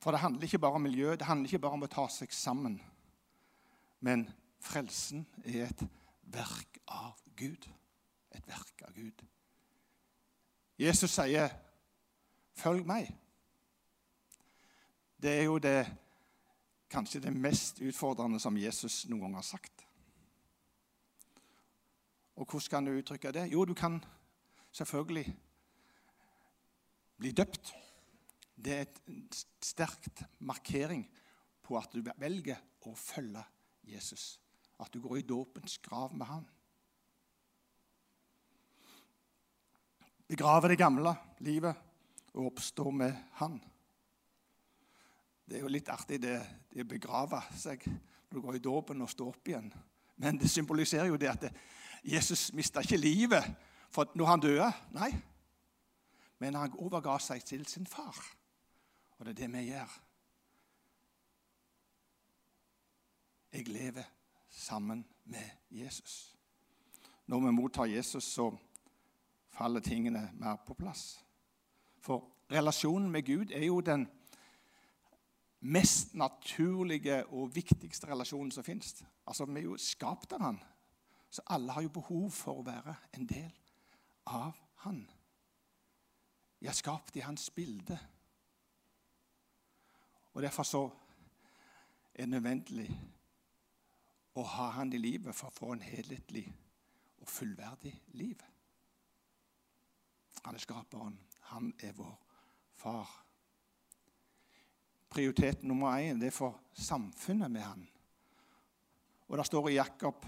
For 0.00 0.10
det 0.10 0.20
handler 0.20 0.42
ikke 0.42 0.58
bare 0.58 0.72
om 0.72 0.80
miljø, 0.80 1.12
det 1.12 1.28
handler 1.28 1.48
ikke 1.48 1.58
bare 1.58 1.76
om 1.76 1.84
å 1.84 1.90
ta 1.92 2.06
seg 2.08 2.32
sammen. 2.32 2.78
Men 4.00 4.24
frelsen 4.60 5.26
er 5.44 5.66
et 5.66 5.82
verk 6.32 6.80
av 6.88 7.20
Gud. 7.36 7.68
Et 8.32 8.46
verk 8.48 8.84
av 8.88 8.94
Gud. 8.96 9.24
Jesus 10.78 11.10
sier, 11.10 11.48
'Følg 12.54 12.86
meg'. 12.86 13.14
Det 15.22 15.38
er 15.38 15.42
jo 15.42 15.58
det, 15.58 15.96
kanskje 16.90 17.20
det 17.20 17.36
mest 17.36 17.80
utfordrende 17.80 18.40
som 18.40 18.56
Jesus 18.56 19.06
noen 19.08 19.20
gang 19.20 19.34
har 19.34 19.42
sagt. 19.42 19.86
Og 22.36 22.46
hvordan 22.46 22.70
kan 22.70 22.86
du 22.86 22.98
uttrykke 22.98 23.32
det? 23.32 23.52
Jo, 23.52 23.64
du 23.64 23.74
kan 23.74 24.04
selvfølgelig 24.72 25.36
bli 27.18 27.32
døpt 27.32 27.74
det 28.60 28.76
er 28.76 28.86
en 29.08 29.24
sterkt 29.64 30.22
markering 30.38 31.04
på 31.64 31.78
at 31.78 31.92
du 31.94 32.02
velger 32.02 32.60
å 32.88 32.94
følge 32.98 33.42
Jesus. 33.88 34.38
At 34.80 34.92
du 34.92 35.00
går 35.04 35.20
i 35.20 35.28
dåpens 35.28 35.78
grav 35.84 36.14
med 36.16 36.28
han. 36.28 36.46
Begrave 40.30 40.70
det 40.70 40.78
gamle 40.78 41.14
livet 41.42 41.76
og 42.34 42.52
oppstå 42.52 42.90
med 42.94 43.16
han. 43.40 43.58
Det 45.44 45.58
er 45.58 45.64
jo 45.64 45.72
litt 45.72 45.88
artig 45.90 46.20
det, 46.22 46.36
det 46.70 46.84
å 46.84 46.90
begrave 46.92 47.40
seg 47.58 47.82
når 47.88 48.36
du 48.36 48.42
går 48.44 48.58
i 48.60 48.62
dåpen 48.62 49.02
og 49.02 49.10
står 49.10 49.32
opp 49.32 49.48
igjen. 49.50 49.72
Men 50.20 50.38
det 50.38 50.50
symboliserer 50.52 51.10
jo 51.10 51.18
det 51.18 51.32
at 51.32 51.48
Jesus 52.06 52.52
mista 52.54 52.84
ikke 52.84 53.00
livet 53.00 53.48
for 53.90 54.12
når 54.14 54.30
han 54.30 54.44
døde. 54.44 54.68
Nei. 54.94 55.10
Men 56.38 56.60
han 56.60 56.76
overga 56.78 57.18
seg 57.20 57.42
til 57.44 57.66
sin 57.66 57.88
far. 57.90 58.14
Og 59.20 59.26
det 59.26 59.32
er 59.32 59.46
det 59.46 59.52
vi 59.52 59.66
gjør. 59.68 59.96
Jeg 63.52 63.68
lever 63.68 64.02
sammen 64.48 65.06
med 65.24 65.50
Jesus. 65.70 66.36
Når 67.26 67.40
vi 67.40 67.50
mottar 67.50 67.84
Jesus, 67.84 68.24
så 68.24 68.56
faller 69.48 69.80
tingene 69.80 70.30
mer 70.34 70.56
på 70.66 70.74
plass. 70.74 71.24
For 72.00 72.30
relasjonen 72.50 73.10
med 73.10 73.26
Gud 73.26 73.50
er 73.52 73.64
jo 73.64 73.80
den 73.80 74.08
mest 75.60 76.14
naturlige 76.14 77.26
og 77.26 77.54
viktigste 77.54 78.06
relasjonen 78.06 78.50
som 78.50 78.64
fins. 78.64 79.04
Altså, 79.26 79.44
vi 79.44 79.58
er 79.58 79.64
jo 79.64 79.76
skapt 79.76 80.32
av 80.32 80.40
Han, 80.40 80.62
så 81.30 81.42
alle 81.46 81.72
har 81.72 81.82
jo 81.82 81.92
behov 81.92 82.30
for 82.30 82.62
å 82.62 82.64
være 82.64 82.94
en 83.12 83.28
del 83.28 83.52
av 84.26 84.56
Han. 84.86 85.04
Vi 86.60 86.72
er 86.72 86.72
skapt 86.72 87.16
i 87.16 87.26
Hans 87.28 87.50
bilde. 87.50 87.98
Og 90.34 90.42
Derfor 90.42 90.62
så 90.62 90.90
er 92.14 92.22
det 92.22 92.28
nødvendig 92.28 92.88
å 94.34 94.42
ha 94.42 94.70
Han 94.70 94.92
i 94.92 94.98
livet 94.98 95.34
for 95.34 95.50
å 95.50 95.56
få 95.56 95.72
en 95.74 95.82
helhetlig 95.82 96.44
og 97.20 97.28
fullverdig 97.28 97.92
liv. 98.18 98.42
Han 100.44 100.54
er 100.54 100.62
skaperen. 100.62 101.18
Han 101.52 101.72
er 101.82 101.92
vår 101.92 102.14
far. 102.78 103.08
Prioritet 105.10 105.64
nummer 105.66 105.98
én 105.98 106.20
det 106.20 106.30
er 106.30 106.36
for 106.36 106.60
samfunnet 106.74 107.50
med 107.50 107.62
han. 107.66 107.88
Og 109.28 109.36
Det 109.38 109.46
står 109.46 109.68
i 109.70 109.74
Jakob 109.74 110.26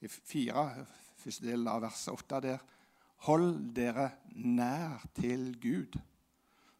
i 0.00 0.08
4, 0.08 0.86
første 1.16 1.46
del 1.46 1.68
av 1.68 1.82
vers 1.82 2.06
8 2.08 2.40
der 2.40 2.62
Hold 3.26 3.74
dere 3.76 4.06
nær 4.32 5.02
til 5.14 5.50
Gud, 5.60 5.98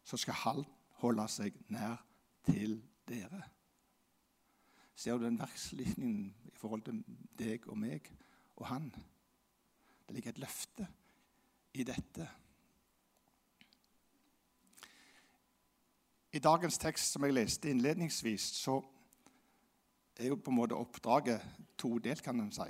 så 0.03 0.17
skal 0.17 0.33
Han 0.33 0.63
holde 1.03 1.27
seg 1.29 1.59
nær 1.69 1.99
til 2.45 2.81
dere. 3.09 3.41
Ser 4.95 5.17
du 5.17 5.25
den 5.25 5.39
vekslinjen 5.39 6.35
i 6.45 6.55
forhold 6.55 6.83
til 6.85 7.01
deg 7.39 7.65
og 7.67 7.77
meg 7.77 8.11
og 8.57 8.67
han? 8.69 8.91
Det 10.07 10.15
ligger 10.15 10.33
et 10.33 10.43
løfte 10.43 10.87
i 11.73 11.85
dette. 11.87 12.27
I 16.31 16.39
dagens 16.39 16.77
tekst 16.79 17.11
som 17.11 17.25
jeg 17.25 17.35
leste 17.35 17.69
innledningsvis, 17.69 18.41
så 18.61 18.77
er 20.15 20.29
jo 20.31 20.37
på 20.39 20.51
en 20.51 20.59
måte 20.61 20.77
oppdraget 20.77 21.43
todelt, 21.79 22.23
kan 22.23 22.39
en 22.39 22.53
si. 22.55 22.69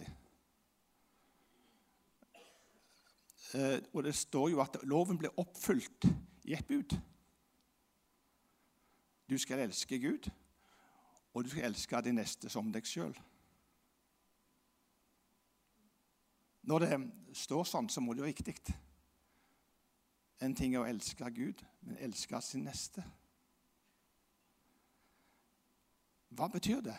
Eh, 3.53 3.77
og 3.93 4.03
det 4.03 4.15
står 4.15 4.49
jo 4.53 4.61
at 4.63 4.79
loven 4.87 5.19
ble 5.19 5.29
oppfylt 5.37 6.07
i 6.47 6.55
ett 6.55 6.67
bud. 6.67 6.95
Du 9.31 9.37
skal 9.37 9.59
elske 9.63 9.99
Gud, 9.99 10.27
og 11.33 11.43
du 11.43 11.49
skal 11.49 11.69
elske 11.69 12.01
din 12.03 12.17
neste 12.19 12.49
som 12.51 12.71
deg 12.73 12.83
sjøl. 12.83 13.13
Når 16.67 16.83
det 16.83 16.97
står 17.39 17.63
sånn, 17.63 17.87
så 17.87 18.03
må 18.03 18.11
det 18.11 18.25
jo 18.25 18.27
riktig. 18.27 18.57
En 20.43 20.55
ting 20.57 20.75
er 20.75 20.83
å 20.83 20.89
elske 20.89 21.31
Gud, 21.31 21.63
men 21.79 22.01
elske 22.03 22.41
sin 22.43 22.67
neste. 22.67 23.05
Hva 26.35 26.51
betyr 26.51 26.83
det? 26.83 26.97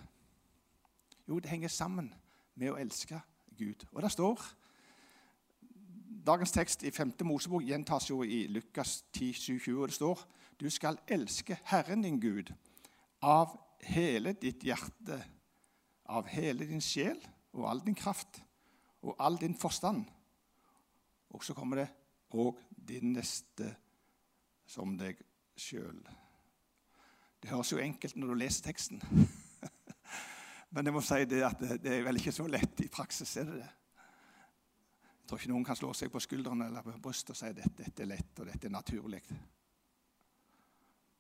Jo, 1.29 1.37
det 1.37 1.53
henger 1.53 1.69
sammen 1.69 2.09
med 2.55 2.73
å 2.73 2.79
elske 2.81 3.21
Gud. 3.59 3.85
Og 3.93 4.01
det 4.03 4.13
står 4.17 4.41
Dagens 6.23 6.53
tekst 6.55 6.85
i 6.87 6.91
5. 6.95 7.13
Mosebok 7.27 7.65
gjentas 7.67 8.09
jo 8.09 8.23
i 8.23 8.47
Lukas 8.47 9.03
10, 9.13 9.33
7, 9.35 9.59
20, 9.59 9.79
og 9.83 9.89
det 9.91 9.97
står 9.97 10.21
du 10.61 10.69
skal 10.71 10.99
elske 11.11 11.59
Herren 11.71 12.03
din 12.03 12.21
Gud 12.21 12.53
av 13.23 13.55
hele 13.83 14.35
ditt 14.39 14.65
hjerte, 14.67 15.19
av 16.07 16.29
hele 16.31 16.67
din 16.69 16.83
sjel 16.83 17.19
og 17.53 17.69
all 17.71 17.83
din 17.85 17.97
kraft 17.99 18.41
og 19.03 19.17
all 19.19 19.39
din 19.41 19.55
forstand. 19.59 20.05
Og 21.33 21.45
så 21.45 21.55
kommer 21.55 21.83
det 21.83 21.89
og 22.33 22.59
din 22.71 23.13
neste 23.13 23.75
som 24.69 24.97
deg 24.97 25.19
sjøl. 25.59 26.01
Det 27.43 27.51
høres 27.51 27.73
jo 27.73 27.81
enkelt 27.83 28.17
når 28.17 28.33
du 28.33 28.41
leser 28.41 28.65
teksten. 28.65 29.03
Men 30.73 30.89
jeg 30.89 30.95
må 30.95 31.03
si 31.05 31.25
det 31.29 31.43
at 31.45 31.61
det, 31.61 31.91
er 31.99 32.05
vel 32.07 32.21
ikke 32.21 32.33
så 32.33 32.47
lett 32.49 32.81
i 32.81 32.91
praksis. 32.93 33.37
er 33.37 33.49
det 33.51 33.59
det? 33.61 33.71
Jeg 35.23 35.29
tror 35.29 35.41
ikke 35.41 35.53
noen 35.53 35.67
kan 35.67 35.79
slå 35.79 35.91
seg 35.97 36.13
på 36.13 36.23
skuldrene 36.23 36.69
eller 36.69 36.85
på 36.87 36.95
brystet 37.03 37.35
og 37.35 37.41
si 37.41 37.51
at 37.51 37.59
dette, 37.59 37.75
dette 37.83 38.05
er 38.05 38.11
lett 38.15 38.41
og 38.41 38.49
dette 38.49 38.69
er 38.69 38.75
naturlig. 38.75 39.21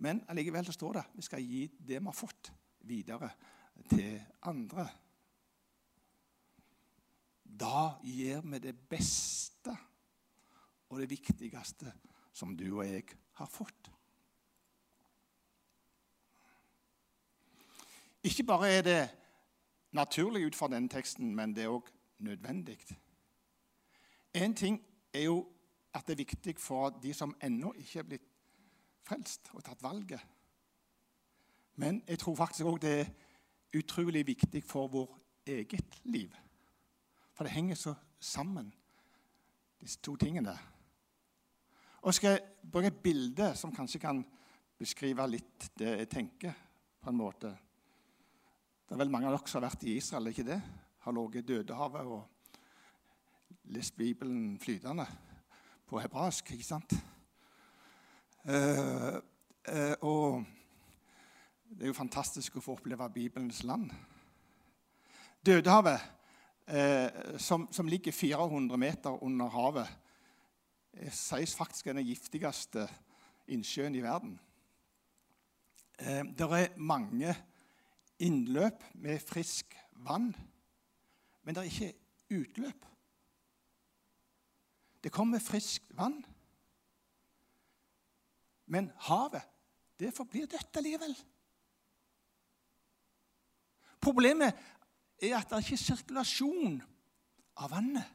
Men 0.03 0.25
allikevel 0.29 0.67
så 0.67 0.75
står 0.75 0.99
det 0.99 1.05
vi 1.15 1.23
skal 1.23 1.45
gi 1.47 1.63
det 1.79 2.01
vi 2.01 2.09
har 2.09 2.17
fått, 2.17 2.51
videre 2.83 3.29
til 3.87 4.19
andre. 4.51 4.89
Da 7.45 8.01
gir 8.03 8.43
vi 8.43 8.59
det 8.59 8.75
beste 8.91 9.77
og 10.91 10.99
det 10.99 11.11
viktigste 11.11 11.93
som 12.35 12.57
du 12.57 12.67
og 12.73 12.87
jeg 12.89 13.05
har 13.39 13.51
fått. 13.51 13.93
Ikke 18.27 18.47
bare 18.47 18.71
er 18.71 18.83
det 18.87 19.01
naturlig 19.95 20.47
ut 20.47 20.59
fra 20.59 20.71
denne 20.73 20.91
teksten, 20.91 21.31
men 21.35 21.55
det 21.55 21.65
er 21.65 21.75
òg 21.75 21.89
nødvendig. 22.23 22.79
En 24.35 24.55
ting 24.55 24.81
er 25.13 25.29
jo 25.29 25.41
at 25.95 26.07
det 26.07 26.15
er 26.15 26.25
viktig 26.25 26.59
for 26.59 26.91
de 27.03 27.15
som 27.15 27.35
ennå 27.43 27.75
ikke 27.79 27.99
er 27.99 28.09
blitt 28.09 28.32
frelst 29.07 29.51
og 29.53 29.65
tatt 29.65 29.83
valget. 29.83 30.21
Men 31.81 32.03
jeg 32.09 32.19
tror 32.19 32.37
faktisk 32.37 32.69
òg 32.69 32.81
det 32.83 32.95
er 33.01 33.13
utrolig 33.79 34.27
viktig 34.27 34.63
for 34.65 34.91
vår 34.93 35.19
eget 35.47 36.01
liv. 36.05 36.35
For 37.33 37.45
det 37.45 37.55
henger 37.55 37.75
så 37.75 37.95
sammen, 38.21 38.73
disse 39.81 40.01
to 40.01 40.17
tingene. 40.17 40.55
Og 42.03 42.15
skal 42.15 42.37
jeg 42.37 42.71
bruke 42.73 42.91
et 42.91 43.03
bilde 43.03 43.53
som 43.57 43.75
kanskje 43.75 44.01
kan 44.03 44.25
beskrive 44.79 45.27
litt 45.31 45.71
det 45.79 45.97
jeg 45.99 46.09
tenker. 46.11 46.53
på 47.03 47.11
en 47.11 47.17
måte. 47.17 47.49
Det 48.87 48.95
er 48.95 48.99
vel 49.01 49.11
mange 49.11 49.27
av 49.27 49.33
dere 49.35 49.51
som 49.51 49.59
har 49.59 49.73
vært 49.73 49.85
i 49.91 49.97
Israel, 49.99 50.29
ikke 50.31 50.45
det? 50.47 50.61
Har 51.03 51.13
ligget 51.13 51.43
i 51.43 51.47
Dødehavet 51.49 52.07
og 52.07 52.29
lest 53.75 53.97
Bibelen 53.97 54.59
flytende 54.63 55.07
på 55.87 55.99
hebraisk, 55.99 56.53
ikke 56.53 56.65
sant? 56.65 56.95
Uh, 58.43 59.21
uh, 59.71 59.95
og 60.01 60.45
det 61.71 61.85
er 61.87 61.93
jo 61.93 61.95
fantastisk 61.95 62.57
å 62.59 62.63
få 62.65 62.75
oppleve 62.75 63.07
Bibelens 63.15 63.61
land. 63.63 63.93
Dødehavet, 65.47 66.03
eh, 66.67 67.39
som, 67.39 67.65
som, 67.75 67.89
ligger 67.89 68.13
400 68.13 68.79
meter 68.79 69.23
under 69.25 69.49
havet, 69.51 69.89
sies 71.11 71.55
faktisk 71.59 71.89
er 71.89 71.97
den 71.97 72.07
giftigste 72.07 72.85
innsjøen 73.51 73.97
i 73.99 74.03
verden. 74.05 74.37
det 75.99 76.47
er 76.47 76.77
mange 76.77 77.35
innløp 78.19 78.85
med 78.95 79.19
frisk 79.19 79.75
vann, 80.05 80.31
men 81.43 81.55
det 81.55 81.65
er 81.65 81.73
ikke 81.73 82.39
utløp. 82.39 82.87
Det 85.03 85.13
kommer 85.13 85.43
friskt 85.43 85.91
vann. 85.97 86.21
Men 88.67 88.91
havet, 89.09 89.45
det 89.99 90.15
forblir 90.15 90.47
dødt 90.51 90.77
allikevel. 90.81 91.15
Problemet 94.03 94.59
er 95.23 95.37
at 95.39 95.51
det 95.51 95.59
er 95.59 95.67
ikke 95.67 95.79
sirkulasjon 95.79 96.81
av 97.63 97.71
vannet. 97.71 98.09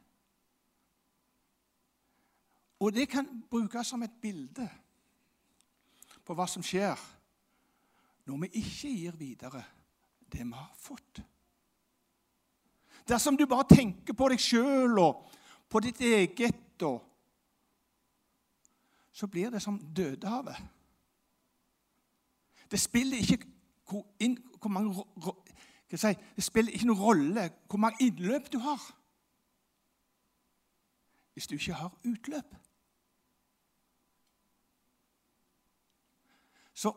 Og 2.83 2.93
det 2.93 3.07
kan 3.09 3.29
brukes 3.49 3.87
som 3.87 4.03
et 4.05 4.19
bilde 4.21 4.67
på 6.27 6.35
hva 6.35 6.45
som 6.49 6.65
skjer 6.65 6.99
når 8.27 8.43
vi 8.43 8.61
ikke 8.61 8.91
gir 8.91 9.15
videre 9.17 9.63
det 10.27 10.43
vi 10.43 10.51
har 10.51 10.73
fått. 10.77 11.21
Dersom 13.07 13.37
du 13.39 13.45
bare 13.47 13.69
tenker 13.71 14.13
på 14.17 14.27
deg 14.33 14.41
sjøl 14.43 14.99
og 14.99 15.29
på 15.71 15.79
ditt 15.83 16.01
eget, 16.03 16.83
og, 16.83 17.06
så 19.17 19.27
blir 19.27 19.49
det 19.49 19.61
som 19.61 19.79
Dødehavet. 19.95 20.57
Det 22.71 22.79
spiller 22.79 23.17
ikke 23.17 23.45
hvor, 23.89 24.05
inn, 24.19 24.37
hvor 24.61 24.69
mange, 24.69 25.05
si, 25.95 26.13
Det 26.35 26.43
spiller 26.43 26.73
ikke 26.73 26.85
noen 26.85 27.01
rolle 27.01 27.45
hvor 27.65 27.81
mange 27.81 28.05
innløp 28.05 28.51
du 28.53 28.59
har 28.61 28.83
hvis 31.33 31.47
du 31.47 31.55
ikke 31.55 31.73
har 31.73 31.97
utløp. 32.05 32.55
Så 36.73 36.93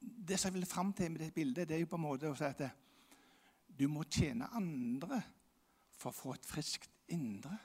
det 0.00 0.40
som 0.40 0.48
jeg 0.48 0.54
vil 0.54 0.66
fram 0.66 0.92
til 0.92 1.10
med 1.10 1.20
det 1.20 1.34
bildet, 1.34 1.68
det 1.68 1.76
er 1.76 1.80
jo 1.80 1.92
på 1.92 1.96
en 1.96 2.04
måte 2.04 2.28
å 2.28 2.36
si 2.36 2.44
at 2.44 2.60
du 3.80 3.86
må 3.88 4.04
tjene 4.04 4.48
andre 4.56 5.22
for 5.96 6.12
å 6.12 6.18
få 6.22 6.34
et 6.36 6.44
friskt 6.44 6.92
indre. 7.08 7.56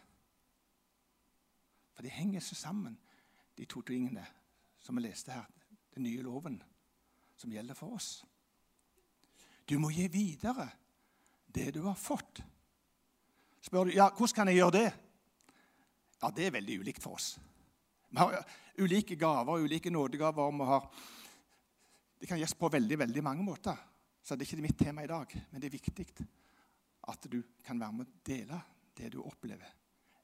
For 1.96 2.04
de 2.04 2.12
henger 2.12 2.44
så 2.44 2.56
sammen, 2.56 2.96
de 3.56 3.66
to 3.66 3.82
tingene 3.82 4.26
som 4.80 4.96
vi 4.96 5.06
leste 5.06 5.34
her. 5.34 5.46
Den 5.96 6.04
nye 6.04 6.24
loven 6.24 6.60
som 7.38 7.52
gjelder 7.52 7.78
for 7.78 7.96
oss. 7.96 8.26
Du 9.66 9.78
må 9.82 9.90
gi 9.90 10.08
videre 10.12 10.68
det 11.56 11.72
du 11.76 11.82
har 11.88 11.98
fått. 11.98 12.44
Spør 13.66 13.88
du 13.88 13.96
ja, 13.96 14.12
hvordan 14.12 14.36
kan 14.36 14.52
jeg 14.52 14.60
gjøre 14.60 14.78
det? 14.78 14.88
Ja, 16.22 16.32
Det 16.32 16.46
er 16.46 16.56
veldig 16.58 16.80
ulikt 16.80 17.04
for 17.04 17.18
oss. 17.18 17.36
Vi 18.10 18.18
har 18.18 18.46
ulike 18.78 19.16
gaver, 19.16 19.64
ulike 19.66 19.90
nådegaver. 19.90 20.52
Vi 20.52 20.70
har, 20.70 20.90
det 22.20 22.28
kan 22.28 22.40
gjøres 22.40 22.54
på 22.60 22.70
veldig 22.70 23.00
veldig 23.00 23.24
mange 23.24 23.44
måter. 23.44 23.76
Så 24.24 24.36
det 24.36 24.46
er 24.46 24.54
ikke 24.54 24.68
mitt 24.68 24.80
tema 24.80 25.04
i 25.04 25.10
dag. 25.10 25.34
Men 25.52 25.62
det 25.62 25.68
er 25.68 25.78
viktig 25.78 26.06
at 27.08 27.28
du 27.30 27.42
kan 27.64 27.80
være 27.80 27.94
med 27.94 28.08
å 28.08 28.22
dele 28.26 28.62
det 28.98 29.12
du 29.14 29.20
opplever. 29.22 29.70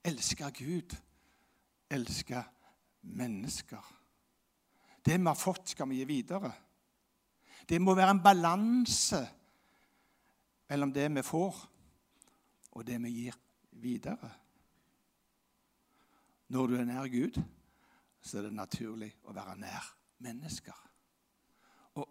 Elske 0.03 0.49
Gud. 0.57 0.95
Elske 1.91 2.43
mennesker. 3.01 3.85
Det 5.05 5.17
vi 5.17 5.25
har 5.25 5.37
fått, 5.37 5.73
skal 5.73 5.89
vi 5.89 6.01
gi 6.01 6.05
videre. 6.05 6.51
Det 7.67 7.79
må 7.81 7.95
være 7.97 8.15
en 8.15 8.23
balanse 8.23 9.21
mellom 10.69 10.93
det 10.93 11.07
vi 11.15 11.23
får, 11.25 11.57
og 12.71 12.85
det 12.87 12.99
vi 13.03 13.15
gir 13.15 13.37
videre. 13.81 14.29
Når 16.51 16.67
du 16.67 16.75
er 16.77 16.87
nær 16.87 17.07
Gud, 17.11 17.41
så 18.21 18.37
er 18.37 18.47
det 18.47 18.55
naturlig 18.55 19.11
å 19.25 19.33
være 19.35 19.57
nær 19.59 19.87
mennesker. 20.23 20.77
Og 21.97 22.07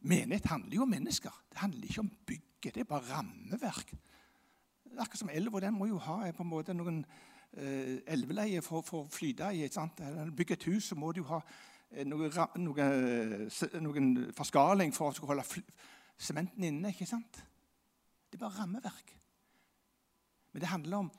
Menighet 0.00 0.46
handler 0.52 0.76
jo 0.76 0.84
om 0.84 0.92
mennesker. 0.92 1.34
Det 1.50 1.58
handler 1.58 1.88
ikke 1.88 2.04
om 2.04 2.12
bygget. 2.26 2.74
Det 2.74 2.84
er 2.84 2.90
bare 2.90 3.08
rammeverk. 3.16 3.94
Akkurat 4.98 5.18
som 5.18 5.32
elva. 5.32 5.60
Den 5.60 5.74
må 5.74 5.88
jo 5.90 5.98
ha 6.02 6.20
på 6.32 6.44
en 6.44 6.50
måte 6.50 6.76
noen 6.76 7.02
eh, 7.04 7.37
elveleie 7.52 8.62
for, 8.62 8.84
for, 8.86 9.06
å 9.06 9.12
flyte 9.12 9.50
i. 9.54 9.66
Bygge 10.36 10.58
et 10.58 10.68
hus, 10.68 10.90
så 10.90 10.98
må 10.98 11.12
du 11.16 11.22
ha 11.30 11.40
eh, 11.90 12.04
noe, 12.06 12.30
noe, 12.60 12.88
noen 13.80 14.10
forskaling 14.36 14.94
for 14.94 15.12
å 15.12 15.30
holde 15.30 15.46
sementen 16.18 16.68
inne. 16.68 16.92
ikke 16.92 17.08
sant? 17.08 17.40
Det 18.28 18.36
er 18.38 18.44
bare 18.44 18.60
rammeverk. 18.60 19.14
Men 20.52 20.64
det 20.64 20.72
handler 20.72 21.04
om 21.04 21.12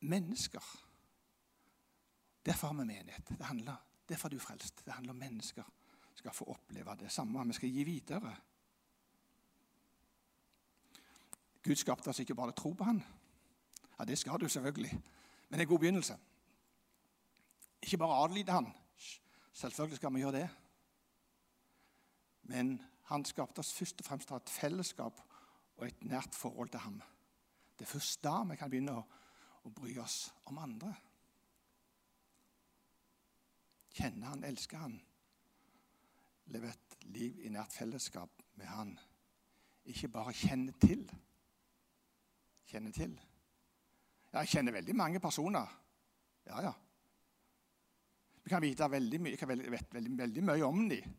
mennesker. 0.00 0.72
Derfor 2.46 2.72
har 2.72 2.80
vi 2.80 2.88
menighet. 2.88 3.34
Det 3.36 3.46
handler, 3.46 3.76
derfor 4.08 4.28
er 4.28 4.34
du 4.34 4.42
frelst. 4.42 4.82
Det 4.84 4.96
handler 4.96 5.14
om 5.14 5.22
mennesker 5.28 5.66
skal 6.20 6.34
få 6.36 6.44
oppleve 6.52 6.96
det 7.00 7.10
samme. 7.12 7.46
Vi 7.46 7.52
skal 7.56 7.68
gi 7.68 7.84
videre. 7.84 8.34
Gud 11.62 11.76
skapte 11.76 12.12
oss 12.12 12.20
ikke 12.20 12.36
bare 12.36 12.56
tro 12.56 12.72
på 12.74 12.84
Han. 12.84 13.02
Ja, 14.00 14.04
Det 14.04 14.18
skal 14.18 14.40
du 14.40 14.48
selvfølgelig, 14.48 14.92
men 14.92 15.52
det 15.52 15.56
er 15.58 15.60
en 15.60 15.68
god 15.68 15.78
begynnelse. 15.78 16.18
Ikke 17.82 17.98
bare 17.98 18.24
adlyde 18.24 18.52
Han. 18.52 18.72
Selvfølgelig 19.52 19.96
skal 19.96 20.14
vi 20.14 20.20
gjøre 20.20 20.32
det. 20.32 20.48
Men 22.42 22.82
han 23.04 23.24
skapte 23.24 23.58
oss 23.58 23.72
først 23.74 24.00
og 24.00 24.06
fremst 24.06 24.28
til 24.28 24.36
et 24.36 24.50
fellesskap 24.50 25.20
og 25.76 25.86
et 25.86 26.04
nært 26.04 26.34
forhold 26.34 26.68
til 26.68 26.80
ham. 26.80 27.02
Det 27.78 27.84
er 27.84 27.90
først 27.90 28.24
da 28.24 28.42
vi 28.48 28.56
kan 28.56 28.70
begynne 28.70 28.94
å, 28.96 29.04
å 29.64 29.70
bry 29.70 29.98
oss 29.98 30.32
om 30.48 30.58
andre. 30.58 30.94
Kjenne 33.92 34.26
han, 34.26 34.44
elske 34.44 34.80
han. 34.80 34.96
Leve 36.46 36.72
et 36.72 36.96
liv 37.12 37.40
i 37.44 37.52
nært 37.52 37.76
fellesskap 37.76 38.42
med 38.54 38.66
han. 38.66 38.94
Ikke 39.84 40.08
bare 40.08 40.32
kjenne 40.32 40.72
til. 40.80 41.04
Kjenne 42.70 42.92
til. 42.96 43.20
Ja, 44.30 44.42
jeg 44.42 44.52
kjenner 44.54 44.76
veldig 44.78 44.94
mange 44.94 45.20
personer. 45.22 45.70
Ja, 46.46 46.62
ja. 46.68 46.72
Vi 48.42 48.50
kan 48.52 48.62
vite 48.62 48.88
veldig 48.90 49.20
mye, 49.22 49.38
vet 49.70 49.94
veldig, 49.94 50.18
veldig 50.18 50.44
mye 50.46 50.66
om 50.66 50.84
dem. 50.90 51.16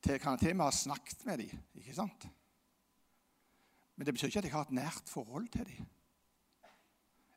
Til, 0.00 0.18
kan 0.18 0.38
til 0.40 0.54
vi 0.54 0.62
ha 0.62 0.70
snakket 0.72 1.26
med 1.28 1.42
dem. 1.42 1.64
Ikke 1.82 1.94
sant? 1.94 2.28
Men 3.96 4.06
det 4.06 4.14
betyr 4.16 4.30
ikke 4.30 4.40
at 4.40 4.46
jeg 4.48 4.54
har 4.54 4.68
et 4.68 4.78
nært 4.78 5.10
forhold 5.12 5.48
til 5.52 5.66
dem. 5.68 5.88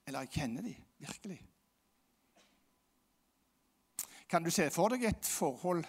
Eller 0.08 0.24
jeg 0.24 0.36
kjenner 0.38 0.62
dem 0.64 0.86
virkelig. 1.02 1.42
Kan 4.30 4.44
du 4.44 4.52
se 4.52 4.70
for 4.72 4.94
deg 4.94 5.04
et 5.06 5.28
forhold 5.28 5.84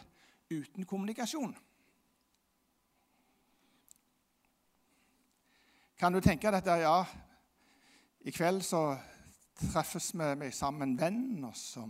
uten 0.51 0.85
kommunikasjon? 0.85 1.55
Kan 5.99 6.13
du 6.13 6.21
tenke 6.21 6.51
deg 6.51 6.67
at 6.67 6.83
ja, 6.83 6.97
i 8.25 8.33
kveld 8.33 8.63
så 8.65 8.97
treffes 9.61 10.13
vi 10.15 10.51
sammen 10.51 10.95
en 10.95 11.01
venn, 11.01 11.45
og 11.45 11.57
så 11.57 11.85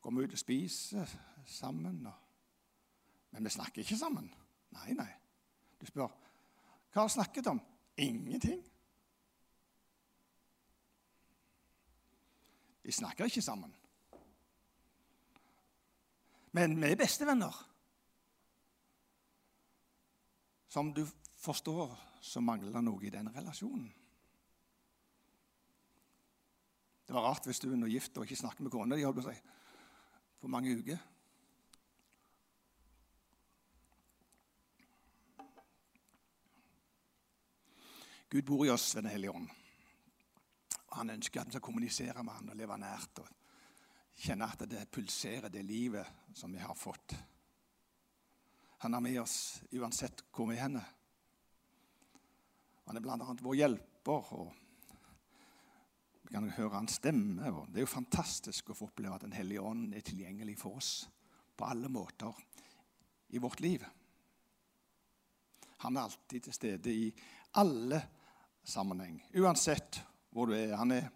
går 0.00 0.14
vi 0.16 0.24
ut 0.24 0.36
og 0.36 0.38
spiser 0.38 1.14
sammen. 1.46 2.06
Men 3.30 3.44
vi 3.44 3.50
snakker 3.50 3.82
ikke 3.82 3.98
sammen. 3.98 4.30
Nei, 4.72 4.92
nei. 4.94 5.10
Du 5.80 5.86
spør 5.86 6.10
hva 6.92 7.00
har 7.00 7.08
vi 7.08 7.14
snakket 7.14 7.46
om? 7.48 7.60
Ingenting. 7.96 8.58
Vi 12.82 12.92
snakker 12.92 13.24
ikke 13.24 13.42
sammen. 13.42 13.72
Men 16.52 16.76
vi 16.82 16.90
er 16.90 17.00
bestevenner. 17.00 17.56
Som 20.68 20.92
du 20.92 21.06
forstår, 21.40 21.96
så 22.20 22.44
mangler 22.44 22.76
det 22.76 22.84
noe 22.84 23.08
i 23.08 23.12
den 23.12 23.32
relasjonen. 23.32 23.88
Det 27.12 27.18
var 27.18 27.26
rart 27.28 27.44
hvis 27.44 27.58
du 27.60 27.66
er 27.68 27.90
gift 27.92 28.16
og 28.16 28.24
ikke 28.24 28.38
snakker 28.40 28.64
med 28.64 28.72
kona 28.72 28.96
di 28.96 29.34
på 30.40 30.48
mange 30.48 30.78
uker. 30.78 30.96
Gud 38.30 38.42
bor 38.42 38.64
i 38.64 38.70
oss 38.70 38.96
ved 38.96 39.02
Den 39.02 39.10
hellige 39.10 39.30
ånd. 39.30 39.50
Han 40.92 41.10
ønsker 41.10 41.40
at 41.40 41.46
vi 41.46 41.52
skal 41.52 41.60
kommunisere 41.60 42.24
med 42.24 42.32
han 42.32 42.48
og 42.48 42.56
leve 42.56 42.78
nært. 42.78 43.18
og 43.18 43.28
Kjenne 44.16 44.48
at 44.48 44.64
det 44.70 44.88
pulserer, 44.90 45.48
det 45.48 45.64
livet 45.64 46.06
som 46.34 46.52
vi 46.52 46.64
har 46.64 46.74
fått. 46.74 47.12
Han 48.78 48.94
er 48.94 49.00
med 49.00 49.20
oss 49.20 49.60
uansett 49.70 50.24
hvor 50.32 50.48
vi 50.48 50.56
er. 50.56 50.80
Han 52.86 52.96
er 52.96 53.00
bl.a. 53.00 53.36
vår 53.42 53.54
hjelper. 53.54 54.32
og 54.32 54.61
Kan 56.32 56.50
høre 56.50 56.78
hans 56.78 56.96
stemme. 56.96 57.50
Det 57.68 57.82
er 57.82 57.84
jo 57.84 57.90
fantastisk 57.92 58.70
å 58.72 58.76
få 58.76 58.86
oppleve 58.88 59.18
at 59.18 59.24
Den 59.26 59.34
hellige 59.36 59.60
ånd 59.60 59.92
er 59.94 60.00
tilgjengelig 60.00 60.56
for 60.62 60.78
oss 60.80 60.92
på 61.56 61.66
alle 61.68 61.90
måter 61.92 62.32
i 63.28 63.38
vårt 63.38 63.60
liv. 63.60 63.84
Han 65.84 65.96
er 65.96 66.06
alltid 66.06 66.40
til 66.40 66.54
stede 66.56 66.94
i 66.94 67.12
alle 67.60 68.00
sammenheng. 68.64 69.18
Uansett 69.36 70.00
hvor 70.30 70.46
du 70.46 70.54
er. 70.56 70.76
Han 70.76 70.90
er, 70.90 71.08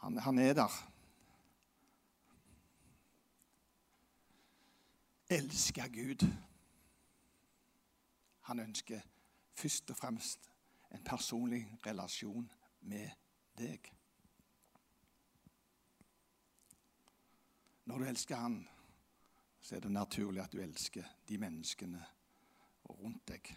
han, 0.00 0.18
han 0.18 0.38
er 0.38 0.54
der. 0.54 0.78
Elsker 5.28 5.88
Gud. 5.92 6.24
Han 8.48 8.60
ønsker 8.60 9.00
først 9.54 9.90
og 9.90 9.96
fremst 9.96 10.50
en 10.94 11.04
personlig 11.04 11.66
relasjon 11.86 12.48
med 12.80 13.10
deg. 13.58 13.90
Når 17.84 17.98
du 17.98 18.06
elsker 18.08 18.36
Han, 18.36 18.60
så 19.60 19.76
er 19.76 19.80
det 19.80 19.92
naturlig 19.92 20.42
at 20.42 20.52
du 20.52 20.60
elsker 20.62 21.08
de 21.28 21.38
menneskene 21.40 22.00
rundt 22.90 23.26
deg. 23.28 23.50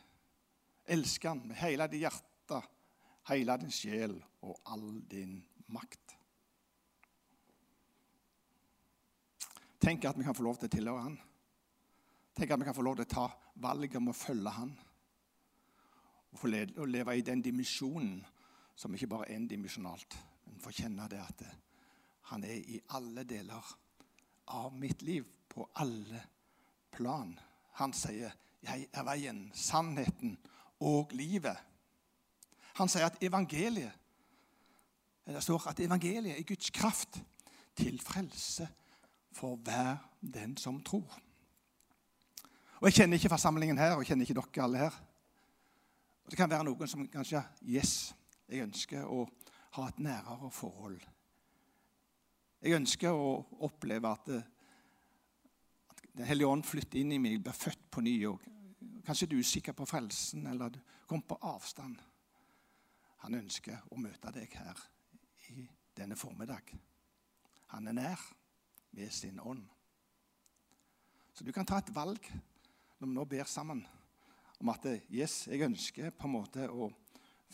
Elsker 0.88 1.29
Han 1.29 1.45
med 1.47 1.60
hele 1.60 1.88
ditt 1.91 2.03
hjerte 2.05 2.62
hele 3.27 3.57
din 3.60 3.73
sjel 3.73 4.15
og 4.45 4.60
all 4.71 5.01
din 5.10 5.39
makt. 5.73 6.15
Tenk 9.79 10.05
at 10.05 10.17
vi 10.17 10.25
kan 10.25 10.36
få 10.36 10.45
lov 10.47 10.57
til 10.60 10.69
å 10.69 10.73
tilhøre 10.73 11.03
Han. 11.05 11.17
Tenk 12.38 12.51
at 12.51 12.60
vi 12.60 12.67
kan 12.67 12.75
få 12.75 12.86
lov 12.86 12.97
til 12.97 13.07
å 13.07 13.13
ta 13.13 13.27
valget 13.63 13.99
om 13.99 14.12
å 14.12 14.15
følge 14.15 14.53
Han. 14.55 14.73
Få 16.38 16.49
leve 16.51 17.15
i 17.17 17.25
den 17.25 17.41
dimensjonen 17.41 18.19
som 18.78 18.94
ikke 18.94 19.10
bare 19.10 19.28
er 19.28 19.40
endimensjonalt, 19.40 20.18
men 20.46 20.62
får 20.62 20.82
kjenne 20.84 21.10
det 21.10 21.22
at 21.24 21.48
Han 22.28 22.44
er 22.44 22.56
i 22.60 22.80
alle 22.90 23.24
deler 23.24 23.63
av 24.48 24.74
mitt 24.76 25.02
liv, 25.02 25.26
på 25.50 25.70
alle 25.76 26.22
plan. 26.92 27.40
Han 27.74 27.94
sier 27.94 28.32
'Jeg 28.63 28.88
er 28.94 29.04
veien, 29.04 29.52
sannheten 29.54 30.38
og 30.80 31.10
livet'. 31.12 31.63
Han 32.74 32.90
sier 32.90 33.06
at 33.06 33.18
evangeliet 33.22 33.92
det 35.28 35.44
står 35.44 35.68
at 35.68 35.80
evangeliet 35.80 36.40
er 36.40 36.44
Guds 36.44 36.70
kraft 36.70 37.24
til 37.76 38.00
frelse 38.02 38.68
for 39.32 39.56
hver 39.56 39.98
den 40.22 40.58
som 40.58 40.84
tror. 40.84 41.20
Og 42.80 42.86
Jeg 42.88 42.94
kjenner 42.94 43.18
ikke 43.18 43.30
forsamlingen 43.30 43.78
her, 43.78 43.92
og 43.92 44.00
jeg 44.00 44.08
kjenner 44.08 44.26
ikke 44.26 44.34
dere 44.34 44.63
alle 44.63 44.78
her. 44.78 45.04
Og 46.26 46.32
Det 46.32 46.38
kan 46.38 46.50
være 46.50 46.63
noen 46.63 46.88
som 46.88 47.08
kanskje 47.08 47.44
Yes, 47.62 48.16
jeg 48.47 48.63
ønsker 48.63 49.07
å 49.12 49.25
ha 49.77 49.88
et 49.89 49.99
nærere 49.99 50.49
forhold. 50.53 50.99
Jeg 52.63 52.77
ønsker 52.77 53.13
å 53.13 53.33
oppleve 53.67 54.10
at, 54.10 54.29
at 55.91 56.05
Den 56.17 56.25
hellige 56.25 56.49
ånd 56.49 56.65
flytter 56.65 56.99
inn 57.03 57.13
i 57.13 57.19
meg, 57.21 57.41
blir 57.43 57.53
født 57.53 57.83
på 57.93 58.01
ny. 58.01 58.15
Og 58.25 58.41
kanskje 59.05 59.27
du 59.29 59.36
er 59.38 59.45
usikker 59.45 59.75
på 59.77 59.86
frelsen, 59.86 60.47
eller 60.49 60.73
du 60.73 60.79
kom 61.05 61.21
på 61.21 61.38
avstand. 61.45 61.99
Han 63.25 63.38
ønsker 63.38 63.83
å 63.91 63.99
møte 64.01 64.31
deg 64.33 64.55
her 64.57 64.81
i 65.53 65.67
denne 65.97 66.17
formiddag. 66.17 66.73
Han 67.75 67.91
er 67.91 67.97
nær 67.99 68.23
ved 68.95 69.13
sin 69.13 69.39
ånd. 69.39 69.67
Så 71.33 71.45
du 71.45 71.53
kan 71.53 71.67
ta 71.69 71.77
et 71.77 71.93
valg 71.93 72.23
når 72.97 73.05
vi 73.05 73.13
nå 73.13 73.27
ber 73.29 73.45
sammen, 73.45 73.83
om 74.57 74.71
at 74.73 74.88
yes, 75.13 75.43
jeg 75.45 75.62
ønsker 75.67 76.15
på 76.17 76.25
en 76.25 76.33
måte 76.33 76.65
å 76.65 76.89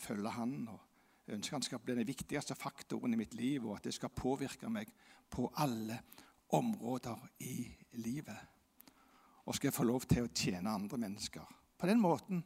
følge 0.00 0.30
Han. 0.38 0.56
og 0.72 0.83
Jeg 1.26 1.38
ønsker 1.38 1.56
han 1.56 1.64
skal 1.64 1.80
bli 1.80 1.94
den 1.96 2.06
viktigste 2.06 2.54
faktoren 2.54 3.14
i 3.14 3.16
mitt 3.16 3.34
liv, 3.34 3.64
og 3.64 3.78
at 3.78 3.86
det 3.88 3.94
skal 3.96 4.12
påvirke 4.12 4.68
meg 4.68 4.90
på 5.32 5.46
alle 5.56 6.02
områder 6.52 7.22
i 7.40 7.68
livet. 7.92 8.36
Og 9.44 9.54
skal 9.54 9.68
jeg 9.68 9.76
få 9.76 9.86
lov 9.88 10.04
til 10.08 10.26
å 10.26 10.32
tjene 10.32 10.72
andre 10.72 10.98
mennesker 11.00 11.54
på 11.78 11.88
den 11.88 12.00
måten, 12.00 12.44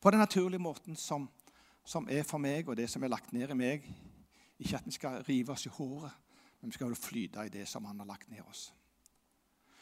på 0.00 0.10
den 0.10 0.22
naturlige 0.22 0.62
måten 0.62 0.96
som, 0.96 1.26
som 1.84 2.06
er 2.10 2.22
for 2.22 2.38
meg, 2.38 2.68
og 2.68 2.76
det 2.76 2.88
som 2.90 3.02
er 3.02 3.10
lagt 3.10 3.32
ned 3.32 3.50
i 3.50 3.58
meg. 3.58 3.90
Ikke 4.58 4.78
at 4.78 4.86
vi 4.86 4.94
skal 4.94 5.22
rive 5.26 5.52
oss 5.52 5.66
i 5.66 5.74
håret, 5.74 6.14
men 6.60 6.70
vi 6.70 6.78
skal 6.78 6.94
flyte 6.94 7.44
i 7.46 7.52
det 7.52 7.66
som 7.68 7.84
han 7.84 7.98
har 8.00 8.08
lagt 8.08 8.30
ned 8.30 8.42
oss. 8.46 8.70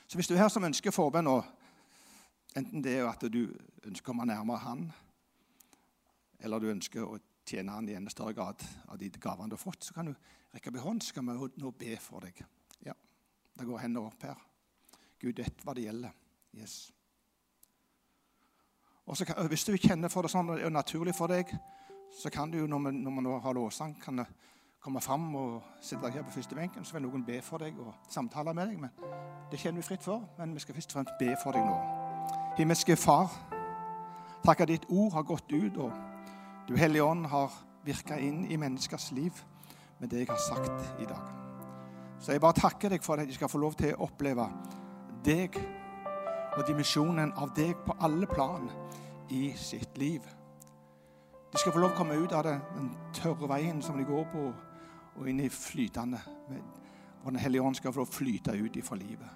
Så 0.06 0.16
hvis 0.18 0.28
du 0.28 0.34
er 0.34 0.42
her 0.44 0.52
som 0.52 0.64
ønsker 0.64 0.92
forbønn, 0.92 1.28
enten 2.56 2.82
det 2.84 2.98
er 2.98 3.08
at 3.08 3.24
du 3.28 3.46
ønsker 3.84 4.04
å 4.04 4.10
komme 4.10 4.26
nærmere 4.28 4.64
Han, 4.64 4.88
eller 6.40 6.60
du 6.60 6.70
ønsker 6.72 7.04
å 7.04 7.18
tjene 7.44 7.72
Han 7.72 7.88
i 7.88 7.94
enda 7.94 8.10
større 8.10 8.34
grad 8.34 8.64
av 8.88 8.98
de 8.98 9.10
gavene 9.10 9.50
du 9.50 9.56
har 9.56 9.62
fått, 9.62 9.84
så 9.84 9.94
kan 9.94 10.10
du 10.10 10.14
rekke 10.54 10.70
opp 10.70 10.76
en 10.76 10.86
hånd, 10.86 11.02
så 11.02 11.12
skal 11.12 11.26
vi 11.28 11.48
nå 11.62 11.70
be 11.78 11.96
for 12.00 12.24
deg. 12.24 12.44
Ja, 12.86 12.94
Det 13.58 13.66
går 13.66 13.78
hendene 13.78 14.06
opp 14.06 14.22
her. 14.22 14.40
Gud 15.20 15.38
vet 15.38 15.64
hva 15.64 15.74
det 15.74 15.86
gjelder. 15.86 16.12
Yes. 16.54 16.92
Og 19.06 19.16
så 19.16 19.24
kan, 19.24 19.46
Hvis 19.48 19.64
du 19.64 19.76
kjenner 19.76 20.08
for 20.08 20.22
det 20.22 20.30
sånn 20.30 20.50
og 20.50 20.56
det 20.56 20.64
er 20.64 20.70
naturlig 20.70 21.14
for 21.14 21.28
deg, 21.28 21.50
så 22.14 22.30
kan 22.30 22.50
du 22.50 22.58
jo 22.58 22.66
når 22.66 22.86
vi, 22.86 22.96
når 22.98 23.16
vi 23.16 23.24
nå 23.26 23.38
har 23.38 23.54
lovsang, 23.54 23.96
kan 24.00 24.24
komme 24.80 25.00
fram 25.00 25.34
og 25.34 25.62
sitte 25.80 26.02
deg 26.04 26.18
her 26.18 26.24
på 26.26 26.36
første 26.36 26.54
benken. 26.54 26.84
Så 26.84 26.96
vil 26.96 27.06
noen 27.06 27.24
be 27.24 27.40
for 27.42 27.58
deg 27.58 27.78
og 27.80 27.94
samtale 28.08 28.54
med 28.54 28.68
deg. 28.68 28.80
Men 28.80 28.90
det 29.50 29.60
kjenner 29.60 29.80
vi 29.80 29.86
fritt 29.86 30.04
for. 30.04 30.28
Men 30.38 30.54
vi 30.54 30.60
skal 30.60 30.74
først 30.74 30.92
og 30.92 30.98
fremst 30.98 31.18
be 31.18 31.36
for 31.42 31.56
deg 31.56 31.64
nå. 31.64 31.76
Himmelske 32.58 32.96
Far, 32.96 33.32
takk 34.44 34.60
at 34.60 34.70
ditt 34.70 34.84
ord 34.88 35.12
har 35.12 35.24
gått 35.26 35.52
ut, 35.52 35.76
og 35.76 36.13
du 36.68 36.76
Hellige 36.76 37.04
Ånd 37.04 37.26
har 37.26 37.52
virka 37.84 38.16
inn 38.18 38.44
i 38.48 38.56
menneskers 38.56 39.10
liv 39.12 39.32
med 39.98 40.08
det 40.08 40.22
jeg 40.22 40.30
har 40.30 40.40
sagt 40.40 41.00
i 41.00 41.04
dag. 41.04 41.26
Så 42.20 42.32
jeg 42.32 42.40
bare 42.40 42.56
takker 42.56 42.94
deg 42.94 43.04
for 43.04 43.20
at 43.20 43.28
de 43.28 43.36
skal 43.36 43.50
få 43.52 43.60
lov 43.60 43.74
til 43.76 43.92
å 43.92 44.06
oppleve 44.06 44.46
deg 45.24 45.58
og 46.54 46.64
dimensjonen 46.64 47.34
av 47.36 47.52
deg 47.56 47.76
på 47.84 47.96
alle 48.00 48.26
plan 48.30 48.70
i 49.34 49.52
sitt 49.58 49.98
liv. 49.98 50.24
De 51.52 51.60
skal 51.60 51.72
få 51.74 51.82
lov 51.82 51.92
å 51.92 51.98
komme 51.98 52.16
ut 52.16 52.32
av 52.32 52.46
det, 52.46 52.56
den 52.74 52.90
tørre 53.14 53.48
veien 53.50 53.82
som 53.82 53.98
de 53.98 54.06
går 54.08 54.24
på, 54.32 54.44
og 55.14 55.28
inn 55.28 55.44
i 55.44 55.50
flytende. 55.52 56.20
Og 57.24 57.32
Den 57.32 57.40
hellige 57.40 57.62
ånd 57.62 57.76
skal 57.76 57.92
få 57.92 58.02
lov 58.02 58.08
å 58.08 58.16
flyte 58.16 58.56
ut 58.56 58.76
ifra 58.76 58.96
livet. 58.96 59.28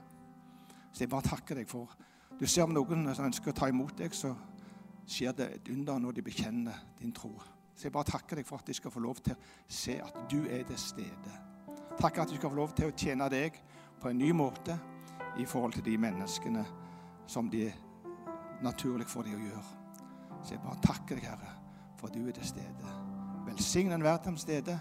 Så 0.92 1.04
jeg 1.04 1.12
bare 1.12 1.28
takker 1.28 1.60
deg 1.60 1.68
for 1.68 1.92
Du 2.38 2.46
ser 2.46 2.62
om 2.62 2.72
noen 2.72 3.08
som 3.14 3.26
ønsker 3.26 3.50
å 3.50 3.54
ta 3.54 3.68
imot 3.68 3.98
deg, 3.98 4.14
så 4.14 4.30
skjer 5.08 5.32
det 5.36 5.48
et 5.54 5.70
under 5.72 5.98
når 6.02 6.18
de 6.18 6.22
bekjenner 6.22 6.84
din 7.00 7.12
tro. 7.12 7.32
Så 7.74 7.86
jeg 7.86 7.94
bare 7.94 8.10
takker 8.10 8.40
deg 8.40 8.46
for 8.46 8.58
at 8.58 8.66
de 8.66 8.74
skal 8.74 8.92
få 8.92 9.00
lov 9.00 9.20
til 9.22 9.34
å 9.34 9.38
se 9.70 9.98
at 10.02 10.16
du 10.30 10.40
er 10.44 10.64
til 10.66 10.80
stede. 10.82 11.34
Takk 11.98 12.18
at 12.18 12.30
du 12.30 12.36
skal 12.36 12.50
få 12.50 12.58
lov 12.58 12.74
til 12.76 12.90
å 12.90 12.96
tjene 12.96 13.28
deg 13.30 13.58
på 13.98 14.10
en 14.10 14.18
ny 14.18 14.32
måte 14.34 14.76
i 15.38 15.46
forhold 15.46 15.76
til 15.78 15.86
de 15.86 15.96
menneskene 15.98 16.64
som 17.26 17.50
det 17.50 17.68
er 17.70 17.84
naturlig 18.64 19.06
for 19.10 19.26
dem 19.26 19.38
å 19.38 19.46
gjøre. 19.46 19.66
Så 20.42 20.54
jeg 20.54 20.62
bare 20.64 20.82
takker 20.84 21.18
deg, 21.18 21.28
Herre, 21.28 21.54
for 21.98 22.10
at 22.10 22.18
du 22.18 22.26
er 22.26 22.34
til 22.38 22.50
stede. 22.50 22.96
Velsign 23.46 23.94
enhver 23.94 24.18
til 24.26 24.38
stede. 24.42 24.78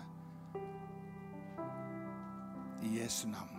I 2.85 2.97
Jesu 2.99 3.27
navn. 3.29 3.57